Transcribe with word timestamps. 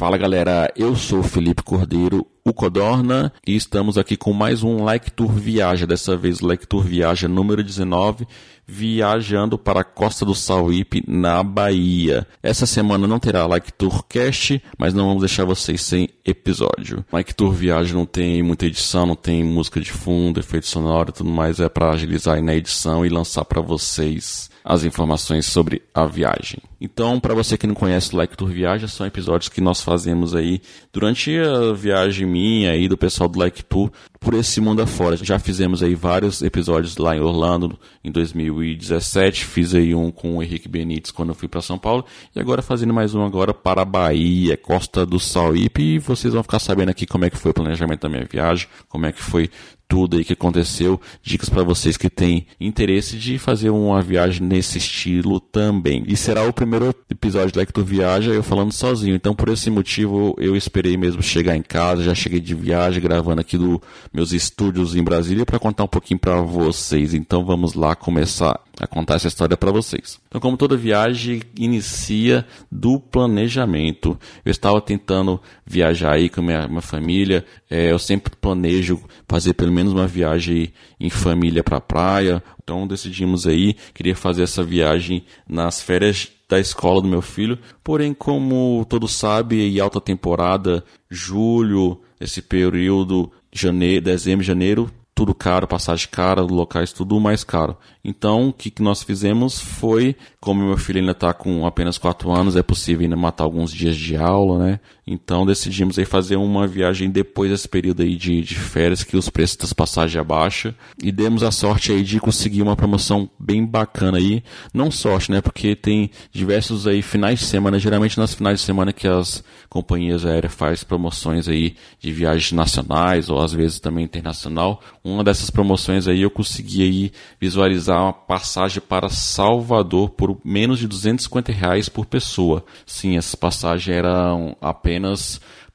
Fala 0.00 0.16
galera, 0.16 0.72
eu 0.74 0.96
sou 0.96 1.22
Felipe 1.22 1.62
Cordeiro, 1.62 2.26
o 2.42 2.54
Codorna, 2.54 3.30
e 3.46 3.54
estamos 3.54 3.98
aqui 3.98 4.16
com 4.16 4.32
mais 4.32 4.62
um 4.62 4.82
Like 4.82 5.10
Tour 5.10 5.30
Viaja, 5.30 5.86
dessa 5.86 6.16
vez 6.16 6.40
Like 6.40 6.66
Tour 6.66 6.82
Viaja 6.82 7.28
número 7.28 7.62
19, 7.62 8.26
viajando 8.66 9.58
para 9.58 9.80
a 9.80 9.84
Costa 9.84 10.24
do 10.24 10.34
Sauípe, 10.34 11.04
na 11.06 11.42
Bahia. 11.42 12.26
Essa 12.42 12.64
semana 12.64 13.06
não 13.06 13.18
terá 13.18 13.44
Like 13.44 13.74
Tour 13.74 14.02
Cast, 14.04 14.62
mas 14.78 14.94
não 14.94 15.06
vamos 15.06 15.20
deixar 15.20 15.44
vocês 15.44 15.82
sem 15.82 16.08
episódio. 16.24 17.04
Like 17.12 17.34
Tour 17.34 17.52
Viaja 17.52 17.94
não 17.94 18.06
tem 18.06 18.42
muita 18.42 18.64
edição, 18.64 19.04
não 19.04 19.14
tem 19.14 19.44
música 19.44 19.82
de 19.82 19.92
fundo, 19.92 20.40
efeito 20.40 20.66
sonoro 20.66 21.10
e 21.10 21.12
tudo 21.12 21.28
mais, 21.28 21.60
é 21.60 21.68
para 21.68 21.90
agilizar 21.90 22.36
aí 22.36 22.42
na 22.42 22.54
edição 22.54 23.04
e 23.04 23.10
lançar 23.10 23.44
para 23.44 23.60
vocês 23.60 24.48
as 24.70 24.84
informações 24.84 25.46
sobre 25.46 25.82
a 25.92 26.06
viagem. 26.06 26.60
Então, 26.80 27.18
para 27.18 27.34
você 27.34 27.58
que 27.58 27.66
não 27.66 27.74
conhece 27.74 28.14
o 28.14 28.16
Like 28.16 28.36
Tour 28.36 28.52
são 28.86 29.04
episódios 29.04 29.48
que 29.48 29.60
nós 29.60 29.80
fazemos 29.80 30.32
aí 30.32 30.62
durante 30.92 31.36
a 31.40 31.72
viagem 31.72 32.24
minha 32.24 32.76
e 32.76 32.86
do 32.86 32.96
pessoal 32.96 33.28
do 33.28 33.40
Like 33.40 33.64
Tour 33.64 33.90
por 34.20 34.34
esse 34.34 34.60
mundo 34.60 34.82
afora. 34.82 35.16
Já 35.16 35.38
fizemos 35.38 35.82
aí 35.82 35.94
vários 35.94 36.42
episódios 36.42 36.98
lá 36.98 37.16
em 37.16 37.20
Orlando 37.20 37.78
em 38.04 38.12
2017, 38.12 39.46
fiz 39.46 39.74
aí 39.74 39.94
um 39.94 40.10
com 40.10 40.36
o 40.36 40.42
Henrique 40.42 40.68
Benítez 40.68 41.10
quando 41.10 41.30
eu 41.30 41.34
fui 41.34 41.48
para 41.48 41.62
São 41.62 41.78
Paulo 41.78 42.04
e 42.36 42.38
agora 42.38 42.60
fazendo 42.60 42.92
mais 42.92 43.14
um 43.14 43.24
agora 43.24 43.54
para 43.54 43.80
a 43.80 43.84
Bahia, 43.84 44.58
Costa 44.58 45.06
do 45.06 45.18
Sauípe 45.18 45.82
e 45.82 45.98
vocês 45.98 46.34
vão 46.34 46.42
ficar 46.42 46.58
sabendo 46.58 46.90
aqui 46.90 47.06
como 47.06 47.24
é 47.24 47.30
que 47.30 47.38
foi 47.38 47.50
o 47.50 47.54
planejamento 47.54 48.02
da 48.02 48.08
minha 48.10 48.28
viagem, 48.30 48.68
como 48.88 49.06
é 49.06 49.12
que 49.12 49.22
foi 49.22 49.48
tudo 49.90 50.16
aí 50.16 50.24
que 50.24 50.34
aconteceu, 50.34 51.00
dicas 51.20 51.48
para 51.48 51.64
vocês 51.64 51.96
que 51.96 52.08
têm 52.08 52.46
interesse 52.60 53.16
de 53.18 53.38
fazer 53.38 53.70
uma 53.70 54.00
viagem 54.00 54.46
nesse 54.46 54.78
estilo 54.78 55.40
também. 55.40 56.04
E 56.06 56.16
será 56.16 56.44
o 56.44 56.52
primeiro 56.52 56.94
episódio 57.10 57.52
da 57.52 57.66
tu 57.66 57.82
viaja 57.82 58.30
eu 58.30 58.42
falando 58.42 58.72
sozinho. 58.72 59.16
Então 59.16 59.34
por 59.34 59.48
esse 59.48 59.68
motivo 59.68 60.36
eu 60.38 60.54
esperei 60.54 60.96
mesmo 60.96 61.20
chegar 61.20 61.56
em 61.56 61.62
casa, 61.62 62.04
já 62.04 62.14
cheguei 62.14 62.38
de 62.38 62.54
viagem 62.54 63.02
gravando 63.02 63.40
aqui 63.40 63.58
do 63.58 63.82
meus 64.12 64.32
estúdios 64.32 64.96
em 64.96 65.02
Brasília 65.02 65.46
para 65.46 65.58
contar 65.58 65.84
um 65.84 65.88
pouquinho 65.88 66.18
para 66.18 66.40
vocês. 66.40 67.14
Então 67.14 67.44
vamos 67.44 67.74
lá 67.74 67.94
começar 67.94 68.60
a 68.78 68.86
contar 68.86 69.14
essa 69.14 69.28
história 69.28 69.56
para 69.56 69.70
vocês. 69.70 70.18
Então, 70.28 70.40
como 70.40 70.56
toda 70.56 70.76
viagem 70.76 71.42
inicia 71.56 72.46
do 72.70 72.98
planejamento, 72.98 74.18
eu 74.44 74.50
estava 74.50 74.80
tentando 74.80 75.40
viajar 75.66 76.14
aí 76.14 76.28
com 76.28 76.42
minha, 76.42 76.66
minha 76.66 76.80
família. 76.80 77.44
É, 77.68 77.92
eu 77.92 77.98
sempre 77.98 78.34
planejo 78.34 79.00
fazer 79.28 79.52
pelo 79.52 79.72
menos 79.72 79.92
uma 79.92 80.06
viagem 80.06 80.72
em 80.98 81.10
família 81.10 81.62
para 81.62 81.76
a 81.76 81.80
praia. 81.80 82.42
Então 82.62 82.86
decidimos 82.86 83.46
aí, 83.46 83.76
queria 83.94 84.16
fazer 84.16 84.42
essa 84.42 84.62
viagem 84.62 85.24
nas 85.48 85.80
férias 85.80 86.32
da 86.48 86.58
escola 86.58 87.00
do 87.00 87.08
meu 87.08 87.22
filho. 87.22 87.58
Porém, 87.84 88.12
como 88.12 88.84
todos 88.88 89.12
sabem, 89.12 89.60
em 89.60 89.78
alta 89.78 90.00
temporada, 90.00 90.84
julho, 91.08 92.00
esse 92.20 92.42
período, 92.42 93.30
janeiro, 93.52 94.04
dezembro, 94.04 94.44
janeiro, 94.44 94.90
tudo 95.20 95.34
caro, 95.34 95.66
passagem 95.66 96.08
cara, 96.10 96.40
locais 96.40 96.94
tudo 96.94 97.20
mais 97.20 97.44
caro. 97.44 97.76
Então, 98.02 98.48
o 98.48 98.52
que, 98.54 98.70
que 98.70 98.82
nós 98.82 99.02
fizemos 99.02 99.60
foi, 99.60 100.16
como 100.40 100.64
meu 100.64 100.78
filho 100.78 100.98
ainda 100.98 101.12
está 101.12 101.34
com 101.34 101.66
apenas 101.66 101.98
4 101.98 102.30
anos, 102.32 102.56
é 102.56 102.62
possível 102.62 103.02
ainda 103.02 103.16
matar 103.16 103.44
alguns 103.44 103.70
dias 103.70 103.96
de 103.96 104.16
aula, 104.16 104.58
né? 104.58 104.80
Então 105.12 105.44
decidimos 105.44 105.98
aí 105.98 106.04
fazer 106.04 106.36
uma 106.36 106.68
viagem 106.68 107.10
depois 107.10 107.50
desse 107.50 107.68
período 107.68 108.02
aí 108.02 108.14
de, 108.14 108.42
de 108.42 108.54
férias, 108.54 109.02
que 109.02 109.16
os 109.16 109.28
preços 109.28 109.56
das 109.56 109.72
passagens 109.72 110.20
abaixam. 110.20 110.72
E 111.02 111.10
demos 111.10 111.42
a 111.42 111.50
sorte 111.50 111.90
aí 111.90 112.04
de 112.04 112.20
conseguir 112.20 112.62
uma 112.62 112.76
promoção 112.76 113.28
bem 113.36 113.66
bacana 113.66 114.18
aí. 114.18 114.40
Não 114.72 114.88
sorte, 114.88 115.32
né? 115.32 115.40
Porque 115.40 115.74
tem 115.74 116.12
diversos 116.30 116.86
aí 116.86 117.02
finais 117.02 117.40
de 117.40 117.46
semana, 117.46 117.76
geralmente 117.76 118.20
nas 118.20 118.34
finais 118.34 118.60
de 118.60 118.64
semana 118.64 118.92
que 118.92 119.08
as 119.08 119.42
companhias 119.68 120.24
aéreas 120.24 120.54
fazem 120.54 120.86
promoções 120.86 121.48
aí 121.48 121.74
de 121.98 122.12
viagens 122.12 122.52
nacionais 122.52 123.28
ou 123.28 123.40
às 123.40 123.52
vezes 123.52 123.80
também 123.80 124.04
internacional. 124.04 124.80
Uma 125.02 125.24
dessas 125.24 125.50
promoções 125.50 126.06
aí 126.06 126.22
eu 126.22 126.30
consegui 126.30 126.82
aí 126.84 127.12
visualizar 127.40 128.00
uma 128.00 128.12
passagem 128.12 128.80
para 128.80 129.08
Salvador 129.08 130.10
por 130.10 130.38
menos 130.44 130.78
de 130.78 130.86
250 130.86 131.50
reais 131.50 131.88
por 131.88 132.06
pessoa. 132.06 132.64
Sim, 132.86 133.16
essas 133.16 133.34
passagens 133.34 133.96
eram 133.96 134.56
apenas 134.60 134.99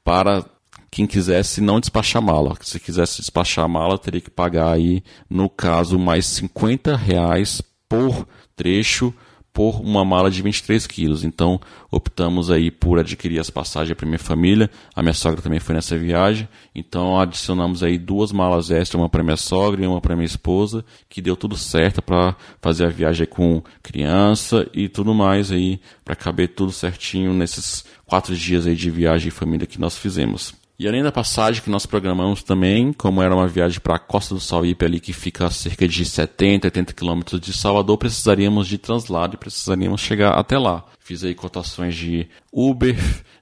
para 0.04 0.44
quem 0.90 1.06
quisesse 1.06 1.60
não 1.60 1.80
despachar 1.80 2.22
mala. 2.22 2.56
Se 2.60 2.80
quisesse 2.80 3.20
despachar 3.20 3.68
mala, 3.68 3.98
teria 3.98 4.20
que 4.20 4.30
pagar 4.30 4.72
aí, 4.72 5.02
no 5.28 5.48
caso, 5.48 5.98
mais 5.98 6.26
50 6.26 6.96
reais 6.96 7.60
por 7.88 8.26
trecho 8.54 9.12
por 9.56 9.80
uma 9.80 10.04
mala 10.04 10.30
de 10.30 10.42
23 10.42 10.86
quilos. 10.86 11.24
Então 11.24 11.58
optamos 11.90 12.50
aí 12.50 12.70
por 12.70 12.98
adquirir 12.98 13.40
as 13.40 13.48
passagens 13.48 13.96
para 13.96 14.06
minha 14.06 14.18
família. 14.18 14.70
A 14.94 15.00
minha 15.00 15.14
sogra 15.14 15.40
também 15.40 15.58
foi 15.58 15.74
nessa 15.74 15.96
viagem. 15.96 16.46
Então 16.74 17.18
adicionamos 17.18 17.82
aí 17.82 17.96
duas 17.96 18.32
malas 18.32 18.70
extras, 18.70 19.00
uma 19.00 19.08
para 19.08 19.22
minha 19.22 19.38
sogra 19.38 19.82
e 19.82 19.86
uma 19.86 19.98
para 19.98 20.14
minha 20.14 20.26
esposa, 20.26 20.84
que 21.08 21.22
deu 21.22 21.34
tudo 21.34 21.56
certo 21.56 22.02
para 22.02 22.36
fazer 22.60 22.84
a 22.84 22.90
viagem 22.90 23.26
com 23.26 23.62
criança 23.82 24.68
e 24.74 24.90
tudo 24.90 25.14
mais 25.14 25.50
aí 25.50 25.80
para 26.04 26.14
caber 26.14 26.48
tudo 26.48 26.70
certinho 26.70 27.32
nesses 27.32 27.82
quatro 28.04 28.36
dias 28.36 28.66
aí 28.66 28.76
de 28.76 28.90
viagem 28.90 29.28
e 29.28 29.30
família 29.30 29.66
que 29.66 29.80
nós 29.80 29.96
fizemos. 29.96 30.65
E 30.78 30.86
além 30.86 31.02
da 31.02 31.10
passagem 31.10 31.62
que 31.62 31.70
nós 31.70 31.86
programamos 31.86 32.42
também, 32.42 32.92
como 32.92 33.22
era 33.22 33.34
uma 33.34 33.48
viagem 33.48 33.80
para 33.80 33.96
a 33.96 33.98
Costa 33.98 34.34
do 34.34 34.40
Sauípe 34.40 34.84
ali 34.84 35.00
que 35.00 35.12
fica 35.12 35.46
a 35.46 35.50
cerca 35.50 35.88
de 35.88 36.04
70, 36.04 36.66
80 36.66 36.92
quilômetros 36.92 37.40
de 37.40 37.52
Salvador, 37.54 37.96
precisaríamos 37.96 38.68
de 38.68 38.76
translado 38.76 39.34
e 39.34 39.38
precisaríamos 39.38 40.02
chegar 40.02 40.32
até 40.38 40.58
lá. 40.58 40.84
Fiz 41.06 41.22
aí 41.22 41.36
cotações 41.36 41.94
de 41.94 42.28
Uber, 42.52 42.96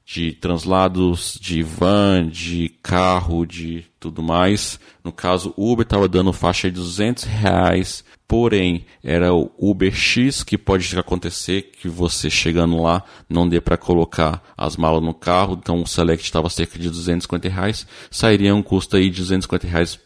de 0.05 0.33
translados, 0.33 1.39
de 1.41 1.63
van, 1.63 2.29
de 2.29 2.69
carro, 2.83 3.47
de 3.47 3.87
tudo 3.99 4.23
mais. 4.23 4.79
No 5.03 5.11
caso, 5.11 5.55
Uber 5.57 5.83
estava 5.83 6.07
dando 6.07 6.31
faixa 6.31 6.71
de 6.71 6.77
200 6.77 7.25
reais 7.25 8.05
Porém, 8.27 8.87
era 9.03 9.35
o 9.35 9.51
Uber 9.59 9.95
X 9.95 10.43
que 10.43 10.57
pode 10.57 10.99
acontecer 10.99 11.71
que 11.79 11.89
você 11.89 12.31
chegando 12.31 12.81
lá 12.81 13.05
não 13.29 13.47
dê 13.47 13.61
para 13.61 13.77
colocar 13.77 14.43
as 14.57 14.79
malas 14.79 15.03
no 15.03 15.13
carro, 15.13 15.59
então 15.61 15.83
o 15.83 15.87
Select 15.87 16.25
estava 16.25 16.49
cerca 16.49 16.79
de 16.79 16.89
250 16.89 17.49
reais, 17.51 17.87
sairia 18.11 18.55
um 18.55 18.63
custo 18.63 18.97
aí 18.97 19.11
de 19.11 19.19
250 19.19 19.67
reais 19.67 20.01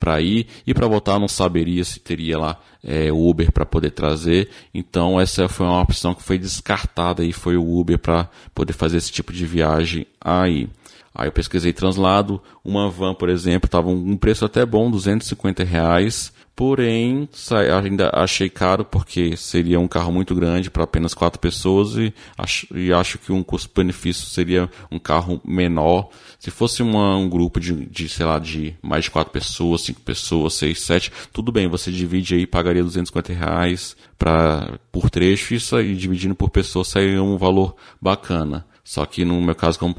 para 0.00 0.20
ir 0.20 0.48
e 0.66 0.74
para 0.74 0.88
voltar. 0.88 1.18
Não 1.20 1.28
saberia 1.28 1.84
se 1.84 2.00
teria 2.00 2.38
lá 2.38 2.60
é, 2.82 3.12
Uber 3.12 3.52
para 3.52 3.66
poder 3.66 3.90
trazer, 3.90 4.48
então 4.72 5.20
essa 5.20 5.48
foi 5.48 5.66
uma 5.66 5.82
opção 5.82 6.14
que 6.14 6.22
foi 6.22 6.38
descartada 6.38 7.24
e 7.24 7.32
foi 7.32 7.56
o 7.56 7.78
Uber 7.78 7.98
para 7.98 8.28
poder 8.54 8.72
fazer 8.72 8.96
esse 8.96 9.12
tipo 9.12 9.32
de 9.32 9.46
viagem 9.46 10.06
aí. 10.20 10.68
Aí 11.14 11.28
eu 11.28 11.32
pesquisei 11.32 11.72
translado, 11.72 12.40
uma 12.64 12.88
van, 12.88 13.14
por 13.14 13.28
exemplo, 13.28 13.66
estava 13.66 13.88
um 13.88 14.16
preço 14.16 14.44
até 14.44 14.64
bom, 14.64 14.90
250 14.90 15.64
reais, 15.64 16.32
Porém, 16.60 17.26
ainda 17.82 18.10
achei 18.12 18.50
caro 18.50 18.84
porque 18.84 19.34
seria 19.34 19.80
um 19.80 19.88
carro 19.88 20.12
muito 20.12 20.34
grande 20.34 20.70
para 20.70 20.84
apenas 20.84 21.14
quatro 21.14 21.40
pessoas 21.40 21.96
e 21.96 22.12
acho, 22.36 22.66
e 22.76 22.92
acho 22.92 23.18
que 23.18 23.32
um 23.32 23.42
custo-benefício 23.42 24.26
seria 24.26 24.68
um 24.90 24.98
carro 24.98 25.40
menor. 25.42 26.10
Se 26.38 26.50
fosse 26.50 26.82
uma, 26.82 27.16
um 27.16 27.30
grupo 27.30 27.58
de, 27.58 27.86
de, 27.86 28.10
sei 28.10 28.26
lá, 28.26 28.38
de 28.38 28.76
mais 28.82 29.04
de 29.04 29.10
quatro 29.10 29.32
pessoas, 29.32 29.80
cinco 29.80 30.02
pessoas, 30.02 30.52
seis, 30.52 30.82
sete, 30.82 31.10
tudo 31.32 31.50
bem, 31.50 31.66
você 31.66 31.90
divide 31.90 32.34
aí, 32.34 32.46
pagaria 32.46 32.84
250 32.84 33.32
reais 33.32 33.96
pra, 34.18 34.78
por 34.92 35.08
trecho, 35.08 35.54
isso 35.54 35.74
aí, 35.74 35.96
dividindo 35.96 36.34
por 36.34 36.50
pessoa, 36.50 36.84
sairia 36.84 37.22
um 37.22 37.38
valor 37.38 37.74
bacana. 37.98 38.66
Só 38.84 39.06
que 39.06 39.24
no 39.24 39.40
meu 39.40 39.54
caso, 39.54 39.78
como 39.78 39.94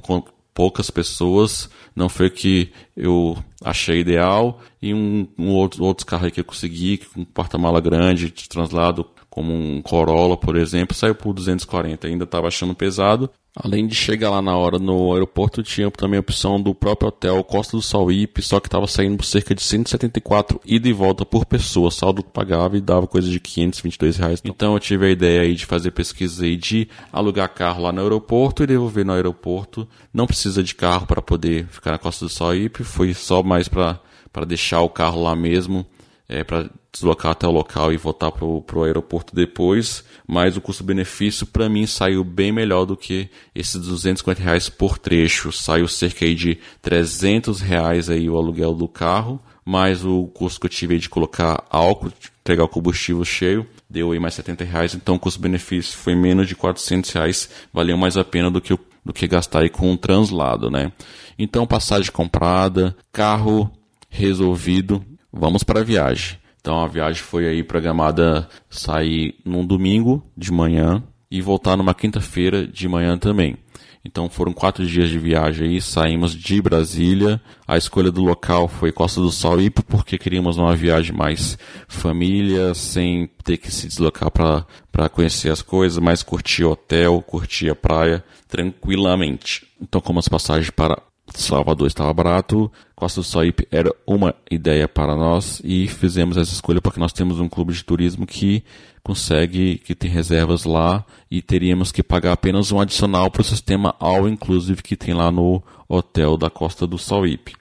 poucas 0.54 0.90
pessoas, 0.90 1.70
não 1.96 2.10
foi 2.10 2.30
que 2.30 2.72
eu 2.96 3.38
achei 3.64 4.00
ideal, 4.00 4.60
e 4.82 4.94
um, 4.94 5.28
um 5.38 5.50
outro, 5.50 6.06
carros 6.06 6.32
que 6.32 6.40
eu 6.40 6.46
consegui, 6.46 6.98
com 6.98 7.22
um 7.22 7.26
porta-mala 7.26 7.80
grande, 7.80 8.32
de 8.32 8.50
translado, 8.50 9.06
como 9.30 9.54
um 9.54 9.82
Corolla, 9.82 10.36
por 10.36 10.58
exemplo, 10.58 10.96
saiu 10.96 11.16
por 11.16 11.34
240, 11.34 12.08
ainda 12.08 12.26
estava 12.26 12.48
achando 12.48 12.76
pesado. 12.76 13.30
Além 13.54 13.86
de 13.86 13.94
chegar 13.94 14.30
lá 14.30 14.42
na 14.42 14.56
hora 14.56 14.80
no 14.80 15.12
aeroporto, 15.12 15.62
tinha 15.62 15.92
também 15.92 16.18
a 16.18 16.22
opção 16.22 16.62
do 16.62 16.74
próprio 16.74 17.10
hotel 17.10 17.44
Costa 17.44 17.76
do 17.76 17.84
Sauípe, 17.84 18.42
só 18.42 18.62
que 18.62 18.68
estava 18.68 18.88
saindo 18.88 19.18
por 19.18 19.26
cerca 19.26 19.54
de 19.54 19.62
174 19.62 20.62
ida 20.66 20.88
e 20.88 20.94
volta 20.94 21.26
por 21.26 21.46
pessoa, 21.46 21.92
saldo 21.92 22.24
que 22.24 22.30
pagava 22.30 22.78
e 22.78 22.82
dava 22.82 23.06
coisa 23.08 23.30
de 23.30 23.42
522 23.42 24.18
reais. 24.18 24.42
Então 24.46 24.74
eu 24.74 24.80
tive 24.80 25.06
a 25.06 25.10
ideia 25.10 25.42
aí 25.42 25.54
de 25.54 25.66
fazer 25.66 25.92
pesquisa 25.92 26.46
aí 26.46 26.56
de 26.56 26.88
alugar 27.12 27.54
carro 27.54 27.84
lá 27.84 27.92
no 27.92 28.02
aeroporto 28.02 28.64
e 28.64 28.68
devolver 28.68 29.06
no 29.06 29.12
aeroporto. 29.12 29.86
Não 30.14 30.26
precisa 30.26 30.64
de 30.64 30.74
carro 30.74 31.06
para 31.06 31.22
poder 31.22 31.68
ficar 31.68 31.92
na 31.92 31.98
Costa 31.98 32.24
do 32.24 32.30
Sauípe, 32.30 32.86
foi 32.86 33.14
só 33.14 33.44
mais 33.44 33.68
para 33.68 34.00
deixar 34.48 34.80
o 34.80 34.90
carro 34.90 35.22
lá 35.22 35.36
mesmo 35.36 35.86
é, 36.30 36.46
para 36.46 36.70
deslocar 36.92 37.32
até 37.32 37.48
o 37.48 37.52
local 37.52 37.94
e 37.94 37.98
voltar 37.98 38.32
para 38.32 38.46
o 38.46 38.84
aeroporto 38.84 39.34
depois, 39.34 40.04
mas 40.28 40.58
o 40.58 40.62
custo-benefício 40.62 41.46
para 41.46 41.70
mim 41.70 41.86
saiu 41.86 42.24
bem 42.24 42.52
melhor 42.52 42.86
do 42.86 42.98
que 42.98 43.30
esses 43.56 43.76
250 43.76 44.42
reais 44.42 44.70
por 44.70 44.98
trecho, 44.98 45.52
saiu 45.52 45.88
cerca 45.88 46.26
aí 46.26 46.36
de 46.36 46.60
300 46.82 47.62
reais 47.62 48.10
aí 48.10 48.30
o 48.30 48.38
aluguel 48.38 48.74
do 48.74 48.88
carro, 48.88 49.42
mais 49.64 50.04
o 50.04 50.28
custo 50.28 50.60
que 50.60 50.66
eu 50.66 50.70
tive 50.70 51.00
de 51.00 51.08
colocar 51.08 51.64
álcool, 51.70 52.12
entregar 52.42 52.64
o 52.64 52.70
combustível 52.70 53.24
cheio, 53.24 53.66
deu 53.90 54.12
aí 54.12 54.20
mais 54.20 54.34
70 54.34 54.64
reais, 54.66 54.94
então 54.94 55.16
o 55.16 55.20
custo-benefício 55.20 55.98
foi 55.98 56.16
menos 56.16 56.48
de 56.48 56.56
400 56.56 57.10
reais, 57.12 57.50
valeu 57.74 57.96
mais 57.96 58.18
a 58.18 58.26
pena 58.26 58.52
do 58.52 58.60
que 58.60 58.78
do 59.04 59.12
que 59.12 59.28
gastar 59.28 59.62
aí 59.62 59.70
com 59.70 59.92
um 59.92 59.98
translado, 59.98 60.70
né? 60.70 60.92
Então, 61.38 61.66
passagem 61.66 62.12
comprada, 62.12 62.96
carro 63.12 63.72
resolvido, 64.10 65.04
vamos 65.34 65.64
para 65.64 65.80
a 65.80 65.84
viagem. 65.84 66.38
Então, 66.62 66.80
a 66.80 66.88
viagem 66.88 67.22
foi 67.22 67.48
aí 67.48 67.64
programada 67.64 68.48
sair 68.70 69.36
num 69.44 69.66
domingo 69.66 70.24
de 70.38 70.52
manhã 70.52 71.04
e 71.30 71.42
voltar 71.42 71.76
numa 71.76 71.94
quinta-feira 71.94 72.68
de 72.68 72.88
manhã 72.88 73.18
também. 73.18 73.58
Então 74.04 74.28
foram 74.28 74.52
quatro 74.52 74.86
dias 74.86 75.10
de 75.10 75.20
viagem 75.20 75.68
aí, 75.70 75.82
saímos 75.82 76.36
de 76.36 76.60
Brasília. 76.62 77.40
A 77.68 77.78
escolha 77.78 78.12
do 78.12 78.22
local 78.22 78.68
foi 78.68 78.92
Costa 78.92 79.22
do 79.22 79.32
Sauípe, 79.32 79.84
porque 79.84 80.18
queríamos 80.18 80.58
uma 80.58 80.76
viagem 80.76 81.16
mais 81.16 81.58
família, 81.88 82.74
sem 82.74 83.30
ter 83.44 83.58
que 83.58 83.72
se 83.72 83.88
deslocar 83.88 84.32
para 84.32 85.10
conhecer 85.10 85.50
as 85.50 85.62
coisas, 85.62 86.00
mais 86.00 86.24
curtir 86.24 86.64
hotel, 86.64 87.22
curtir 87.22 87.70
a 87.70 87.76
praia 87.76 88.24
tranquilamente. 88.48 89.68
Então, 89.80 90.02
como 90.02 90.18
as 90.20 90.28
passagens 90.28 90.72
para 90.72 91.00
Salvador 91.40 91.88
estava 91.88 92.14
barato, 92.14 92.72
Costa 92.96 93.22
do 93.22 93.24
Sauípe 93.24 93.68
era 93.72 93.94
uma 94.06 94.36
ideia 94.50 94.88
para 94.88 95.16
nós 95.16 95.62
e 95.64 95.88
fizemos 95.88 96.38
essa 96.38 96.54
escolha 96.54 96.82
porque 96.82 97.00
nós 97.00 97.14
temos 97.14 97.40
um 97.40 97.50
clube 97.50 97.74
de 97.74 97.84
turismo 97.84 98.28
que 98.28 98.64
consegue, 99.04 99.78
que 99.80 99.96
tem 99.96 100.10
reservas 100.10 100.66
lá 100.66 101.06
e 101.30 101.42
teríamos 101.42 101.92
que 101.92 102.04
pagar 102.04 102.34
apenas 102.34 102.72
um 102.72 102.80
adicional 102.80 103.32
para 103.32 103.42
o 103.42 103.46
sistema 103.46 103.96
All 104.00 104.28
Inclusive 104.28 104.84
que 104.84 104.96
tem 104.96 105.14
lá 105.14 105.32
no 105.32 105.64
hotel 105.88 106.38
da 106.38 106.50
Costa 106.50 106.86
do 106.86 106.98
Sauípe. 106.98 107.56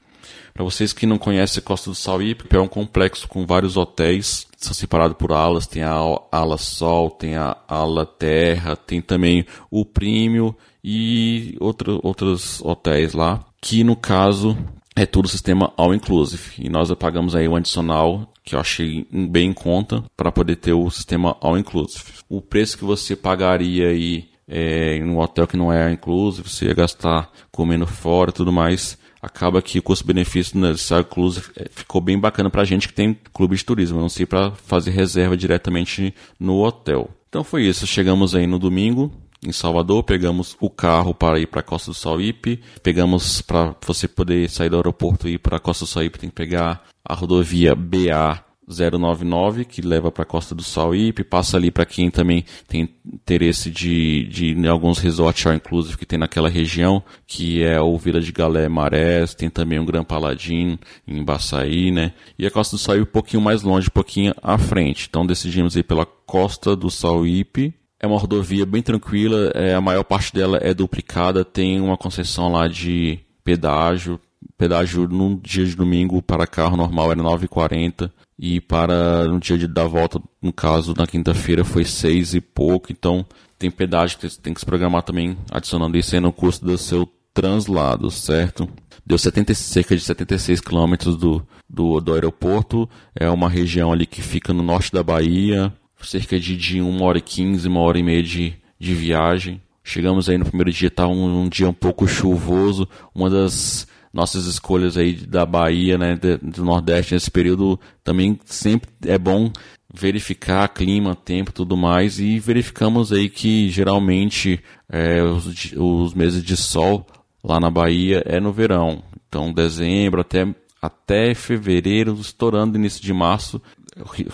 Para 0.52 0.64
vocês 0.64 0.92
que 0.92 1.06
não 1.06 1.16
conhecem 1.16 1.62
Costa 1.62 1.90
do 1.90 1.96
Sauípe, 1.96 2.44
é 2.54 2.60
um 2.60 2.68
complexo 2.68 3.26
com 3.28 3.46
vários 3.46 3.76
hotéis, 3.76 4.46
são 4.56 4.74
separados 4.74 5.16
por 5.16 5.32
alas, 5.32 5.66
tem 5.66 5.82
a 5.82 5.96
ala 6.30 6.58
Sol, 6.58 7.10
tem 7.10 7.36
a 7.36 7.56
ala 7.66 8.04
Terra, 8.04 8.76
tem 8.76 9.00
também 9.00 9.46
o 9.70 9.84
Premium 9.84 10.52
e 10.82 11.56
outro, 11.60 12.00
outros 12.02 12.60
hotéis 12.62 13.14
lá, 13.14 13.42
que 13.60 13.84
no 13.84 13.94
caso 13.94 14.56
é 14.96 15.06
tudo 15.06 15.28
sistema 15.28 15.72
all 15.76 15.94
inclusive. 15.94 16.42
E 16.58 16.68
nós 16.68 16.92
pagamos 16.94 17.34
aí 17.34 17.48
um 17.48 17.56
adicional 17.56 18.32
que 18.44 18.54
eu 18.54 18.60
achei 18.60 19.06
bem 19.10 19.50
em 19.50 19.52
conta 19.52 20.02
para 20.16 20.32
poder 20.32 20.56
ter 20.56 20.72
o 20.72 20.90
sistema 20.90 21.36
all 21.40 21.58
inclusive. 21.58 22.04
O 22.28 22.40
preço 22.40 22.76
que 22.76 22.84
você 22.84 23.14
pagaria 23.14 23.88
aí 23.88 24.28
é, 24.48 24.96
em 24.96 25.04
um 25.04 25.18
hotel 25.18 25.46
que 25.46 25.56
não 25.56 25.72
é 25.72 25.92
inclusive, 25.92 26.48
você 26.48 26.66
ia 26.66 26.74
gastar 26.74 27.30
comendo 27.52 27.86
fora 27.86 28.30
e 28.30 28.34
tudo 28.34 28.52
mais. 28.52 28.98
Acaba 29.22 29.60
que 29.60 29.78
o 29.78 29.82
custo-benefício 29.82 30.58
nesse 30.58 30.92
all 30.92 31.00
inclusive 31.00 31.48
é, 31.56 31.66
ficou 31.70 32.00
bem 32.00 32.18
bacana 32.18 32.50
para 32.50 32.62
a 32.62 32.64
gente 32.64 32.88
que 32.88 32.94
tem 32.94 33.16
clube 33.32 33.54
de 33.54 33.64
turismo, 33.64 34.00
não 34.00 34.08
sei 34.08 34.26
para 34.26 34.50
fazer 34.52 34.90
reserva 34.90 35.36
diretamente 35.36 36.14
no 36.38 36.64
hotel. 36.64 37.10
Então 37.28 37.44
foi 37.44 37.64
isso, 37.64 37.86
chegamos 37.86 38.34
aí 38.34 38.46
no 38.46 38.58
domingo, 38.58 39.12
em 39.44 39.52
Salvador, 39.52 40.02
pegamos 40.02 40.56
o 40.60 40.68
carro 40.68 41.14
para 41.14 41.38
ir 41.38 41.46
para 41.46 41.60
a 41.60 41.64
Costa 41.64 41.90
do 41.90 41.94
Sauípe, 41.94 42.60
pegamos 42.82 43.40
para 43.40 43.74
você 43.86 44.06
poder 44.06 44.50
sair 44.50 44.68
do 44.68 44.76
aeroporto 44.76 45.26
e 45.26 45.34
ir 45.34 45.38
para 45.38 45.56
a 45.56 45.60
Costa 45.60 45.84
do 45.84 45.88
Sauípe, 45.88 46.18
tem 46.18 46.28
que 46.28 46.36
pegar 46.36 46.84
a 47.04 47.14
rodovia 47.14 47.74
BA 47.74 48.44
099 48.70 49.64
que 49.64 49.82
leva 49.82 50.12
para 50.12 50.22
a 50.22 50.26
Costa 50.26 50.54
do 50.54 50.62
Sauípe, 50.62 51.24
passa 51.24 51.56
ali 51.56 51.70
para 51.70 51.84
quem 51.84 52.10
também 52.10 52.44
tem 52.68 52.88
interesse 53.04 53.70
de, 53.70 54.24
de, 54.26 54.68
alguns 54.68 54.98
resorts 54.98 55.44
all 55.46 55.54
inclusive 55.54 55.98
que 55.98 56.06
tem 56.06 56.18
naquela 56.18 56.48
região, 56.48 57.02
que 57.26 57.64
é 57.64 57.80
o 57.80 57.96
Vila 57.98 58.20
de 58.20 58.30
Galé 58.30 58.68
Marés, 58.68 59.34
tem 59.34 59.50
também 59.50 59.78
o 59.78 59.84
Gran 59.84 60.04
Paladin 60.04 60.78
em 61.06 61.24
Baçaí, 61.24 61.90
né? 61.90 62.12
E 62.38 62.46
a 62.46 62.50
Costa 62.50 62.76
do 62.76 62.80
Sauípe 62.80 63.08
um 63.08 63.12
pouquinho 63.12 63.42
mais 63.42 63.62
longe, 63.62 63.88
um 63.88 63.92
pouquinho 63.92 64.34
à 64.40 64.56
frente. 64.56 65.06
Então 65.08 65.26
decidimos 65.26 65.74
ir 65.76 65.82
pela 65.82 66.06
Costa 66.06 66.76
do 66.76 66.90
Sauípe 66.90 67.74
é 68.00 68.06
uma 68.06 68.18
rodovia 68.18 68.64
bem 68.64 68.82
tranquila, 68.82 69.52
é, 69.54 69.74
a 69.74 69.80
maior 69.80 70.02
parte 70.02 70.32
dela 70.32 70.58
é 70.62 70.72
duplicada, 70.72 71.44
tem 71.44 71.80
uma 71.80 71.98
concessão 71.98 72.50
lá 72.50 72.66
de 72.66 73.18
pedágio. 73.44 74.18
Pedágio 74.56 75.06
num 75.06 75.36
dia 75.36 75.64
de 75.64 75.76
domingo 75.76 76.22
para 76.22 76.46
carro 76.46 76.76
normal 76.76 77.12
era 77.12 77.22
9,40 77.22 78.10
e 78.38 78.58
para 78.60 79.24
no 79.24 79.38
dia 79.38 79.58
de 79.58 79.66
da 79.66 79.84
volta, 79.84 80.20
no 80.40 80.52
caso, 80.52 80.94
na 80.96 81.06
quinta-feira 81.06 81.62
foi 81.62 81.84
6 81.84 82.34
e 82.34 82.40
pouco, 82.40 82.90
então 82.90 83.24
tem 83.58 83.70
pedágio 83.70 84.18
que 84.18 84.40
tem 84.40 84.54
que 84.54 84.60
se 84.60 84.66
programar 84.66 85.02
também, 85.02 85.36
adicionando 85.50 85.98
isso 85.98 86.14
aí 86.14 86.20
no 86.20 86.32
custo 86.32 86.64
do 86.64 86.78
seu 86.78 87.06
translado, 87.34 88.10
certo? 88.10 88.66
Deu 89.04 89.18
70, 89.18 89.54
cerca 89.54 89.94
de 89.94 90.02
76 90.02 90.60
quilômetros 90.60 91.16
do, 91.16 91.46
do, 91.68 92.00
do 92.00 92.14
aeroporto, 92.14 92.88
é 93.14 93.28
uma 93.28 93.48
região 93.48 93.92
ali 93.92 94.06
que 94.06 94.22
fica 94.22 94.54
no 94.54 94.62
norte 94.62 94.90
da 94.92 95.02
Bahia, 95.02 95.72
cerca 96.06 96.38
de, 96.38 96.56
de 96.56 96.80
uma 96.80 97.04
hora 97.04 97.18
e 97.18 97.22
quinze, 97.22 97.68
uma 97.68 97.80
hora 97.80 97.98
e 97.98 98.02
meia 98.02 98.22
de, 98.22 98.54
de 98.78 98.94
viagem. 98.94 99.60
Chegamos 99.82 100.28
aí 100.28 100.38
no 100.38 100.44
primeiro 100.44 100.70
dia, 100.70 100.90
tá 100.90 101.06
um, 101.06 101.42
um, 101.42 101.48
dia 101.48 101.68
um 101.68 101.72
pouco 101.72 102.06
chuvoso, 102.06 102.88
uma 103.14 103.28
das 103.28 103.86
nossas 104.12 104.46
escolhas 104.46 104.96
aí 104.96 105.14
da 105.14 105.46
Bahia, 105.46 105.96
né, 105.96 106.18
do 106.42 106.64
Nordeste 106.64 107.14
nesse 107.14 107.30
período 107.30 107.78
também 108.02 108.38
sempre 108.44 108.90
é 109.06 109.16
bom 109.16 109.52
verificar 109.92 110.68
clima, 110.68 111.14
tempo, 111.14 111.52
tudo 111.52 111.76
mais. 111.76 112.18
E 112.20 112.38
verificamos 112.38 113.12
aí 113.12 113.28
que 113.28 113.68
geralmente 113.68 114.60
é, 114.88 115.22
os, 115.22 115.72
os 115.76 116.14
meses 116.14 116.42
de 116.42 116.56
sol 116.56 117.06
lá 117.42 117.58
na 117.58 117.70
Bahia 117.70 118.22
é 118.26 118.38
no 118.38 118.52
verão, 118.52 119.02
então 119.26 119.52
dezembro 119.52 120.20
até 120.20 120.46
até 120.82 121.34
fevereiro, 121.34 122.14
estourando 122.18 122.78
início 122.78 123.02
de 123.02 123.12
março, 123.12 123.60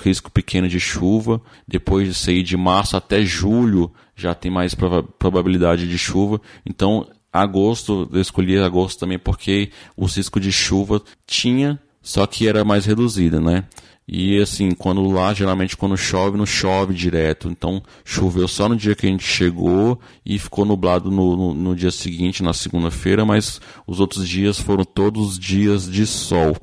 risco 0.03 0.31
pequeno 0.31 0.69
de 0.69 0.79
chuva. 0.81 1.41
Depois 1.67 2.09
de 2.09 2.15
sair 2.15 2.43
de 2.43 2.57
março 2.57 2.97
até 2.97 3.23
julho 3.23 3.93
já 4.15 4.35
tem 4.35 4.51
mais 4.51 4.75
prova 4.75 5.03
probabilidade 5.03 5.89
de 5.89 5.99
chuva. 5.99 6.41
Então, 6.65 7.07
agosto, 7.33 8.09
eu 8.13 8.21
escolhi 8.21 8.59
agosto 8.59 8.99
também 8.99 9.19
porque 9.19 9.71
o 9.97 10.07
risco 10.07 10.41
de 10.41 10.51
chuva 10.51 11.03
tinha, 11.27 11.79
só 12.01 12.27
que 12.27 12.49
era 12.49 12.65
mais 12.65 12.87
reduzido, 12.87 13.41
né? 13.41 13.65
E 14.09 14.41
assim, 14.41 14.71
quando 14.71 15.05
lá, 15.11 15.35
geralmente 15.35 15.77
quando 15.77 15.97
chove, 15.97 16.39
não 16.39 16.47
chove 16.47 16.95
direto. 16.95 17.49
Então, 17.49 17.83
choveu 18.05 18.47
só 18.47 18.69
no 18.69 18.77
dia 18.77 18.95
que 18.95 19.05
a 19.05 19.11
gente 19.11 19.25
chegou 19.25 19.99
e 20.25 20.39
ficou 20.39 20.65
nublado 20.65 21.11
no, 21.11 21.37
no, 21.37 21.55
no 21.55 21.75
dia 21.75 21.91
seguinte, 21.91 22.43
na 22.43 22.53
segunda-feira, 22.53 23.25
mas 23.25 23.61
os 23.85 23.99
outros 23.99 24.29
dias 24.29 24.61
foram 24.61 24.85
todos 24.85 25.37
dias 25.37 25.91
de 25.91 26.07
sol. 26.07 26.57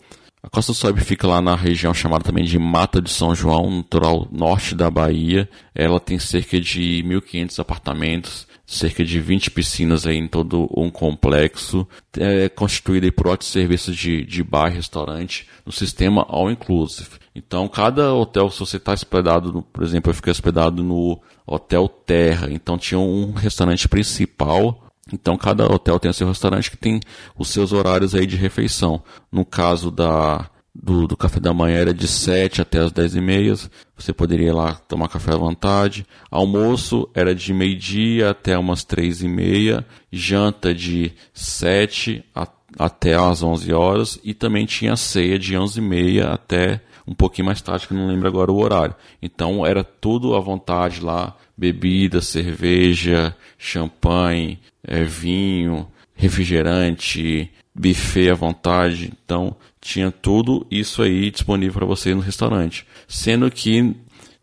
A 0.46 0.50
Costa 0.50 0.74
Sobe 0.74 1.00
fica 1.00 1.26
lá 1.26 1.42
na 1.42 1.56
região 1.56 1.94
chamada 1.94 2.26
também 2.26 2.44
de 2.44 2.60
Mata 2.60 3.02
de 3.02 3.10
São 3.10 3.34
João, 3.34 3.70
no 3.70 3.78
litoral 3.78 4.28
norte 4.30 4.76
da 4.76 4.92
Bahia. 4.92 5.50
Ela 5.74 6.02
tem 6.02 6.20
cerca 6.20 6.60
de 6.60 7.02
1.500 7.08 7.60
apartamentos, 7.60 8.46
cerca 8.68 9.06
de 9.06 9.22
20 9.22 9.52
piscinas 9.52 10.06
aí 10.06 10.18
em 10.18 10.28
todo 10.28 10.70
um 10.76 10.90
complexo. 10.90 11.88
É 12.18 12.50
constituída 12.50 13.10
por 13.10 13.28
ótimos 13.28 13.54
serviços 13.54 13.96
de, 13.96 14.26
de 14.26 14.44
bar 14.44 14.70
e 14.70 14.76
restaurante 14.76 15.48
no 15.66 15.72
sistema 15.72 16.26
All 16.28 16.52
Inclusive. 16.52 17.24
Então, 17.34 17.66
cada 17.70 18.14
hotel, 18.14 18.50
se 18.50 18.60
você 18.60 18.76
está 18.76 18.92
hospedado, 18.92 19.64
por 19.72 19.82
exemplo, 19.82 20.12
eu 20.12 20.16
fiquei 20.16 20.32
hospedado 20.32 20.84
no 20.84 21.22
Hotel 21.48 21.88
Terra, 21.88 22.50
então 22.52 22.78
tinha 22.78 23.00
um 23.00 23.32
restaurante 23.32 23.88
principal 23.88 24.83
então 25.14 25.38
cada 25.38 25.72
hotel 25.72 26.00
tem 26.00 26.10
o 26.10 26.14
seu 26.14 26.28
restaurante 26.28 26.72
que 26.72 26.78
tem 26.78 27.00
os 27.38 27.50
seus 27.50 27.72
horários 27.72 28.16
aí 28.16 28.26
de 28.26 28.36
refeição. 28.36 29.04
No 29.32 29.46
caso 29.46 29.92
da 29.92 30.50
do, 30.74 31.06
do 31.06 31.16
café 31.16 31.40
da 31.40 31.54
manhã 31.54 31.78
era 31.78 31.94
de 31.94 32.08
7 32.08 32.62
até 32.62 32.80
as 32.80 32.92
10 32.92 33.16
e 33.16 33.22
meia. 33.22 33.54
Você 33.96 34.12
poderia 34.12 34.48
ir 34.48 34.54
lá 34.54 34.74
tomar 34.74 35.08
café 35.08 35.34
à 35.34 35.38
vontade. 35.38 36.06
Almoço 36.32 37.08
era 37.14 37.36
de 37.36 37.54
meio-dia 37.54 38.32
até 38.32 38.58
umas 38.58 38.84
3 38.84 39.22
e 39.22 39.28
meia. 39.28 39.86
Janta 40.12 40.74
de 40.74 41.14
7 41.32 42.26
a, 42.34 42.48
até 42.80 43.14
as 43.14 43.44
11 43.44 43.72
horas. 43.72 44.20
E 44.24 44.34
também 44.34 44.66
tinha 44.66 44.96
ceia 44.96 45.38
de 45.38 45.56
11 45.56 45.78
e 45.80 45.82
meia 45.82 46.30
até 46.32 46.82
um 47.06 47.14
pouquinho 47.14 47.46
mais 47.46 47.62
tarde, 47.62 47.88
que 47.88 47.94
não 47.94 48.08
lembro 48.08 48.28
agora 48.28 48.52
o 48.52 48.60
horário. 48.60 48.96
Então 49.22 49.66
era 49.66 49.84
tudo 49.84 50.36
à 50.36 50.40
vontade 50.40 51.02
lá. 51.02 51.36
Bebida, 51.58 52.22
cerveja, 52.22 53.36
champanhe, 53.58 54.60
é, 54.84 55.04
vinho, 55.04 55.88
refrigerante, 56.16 57.52
buffet 57.74 58.30
à 58.30 58.34
vontade. 58.34 59.14
Então, 59.24 59.56
tinha 59.80 60.12
tudo 60.12 60.66
isso 60.70 61.02
aí 61.02 61.30
disponível 61.30 61.74
para 61.74 61.86
você 61.86 62.14
no 62.14 62.22
restaurante. 62.22 62.86
Sendo 63.08 63.50
que 63.52 63.96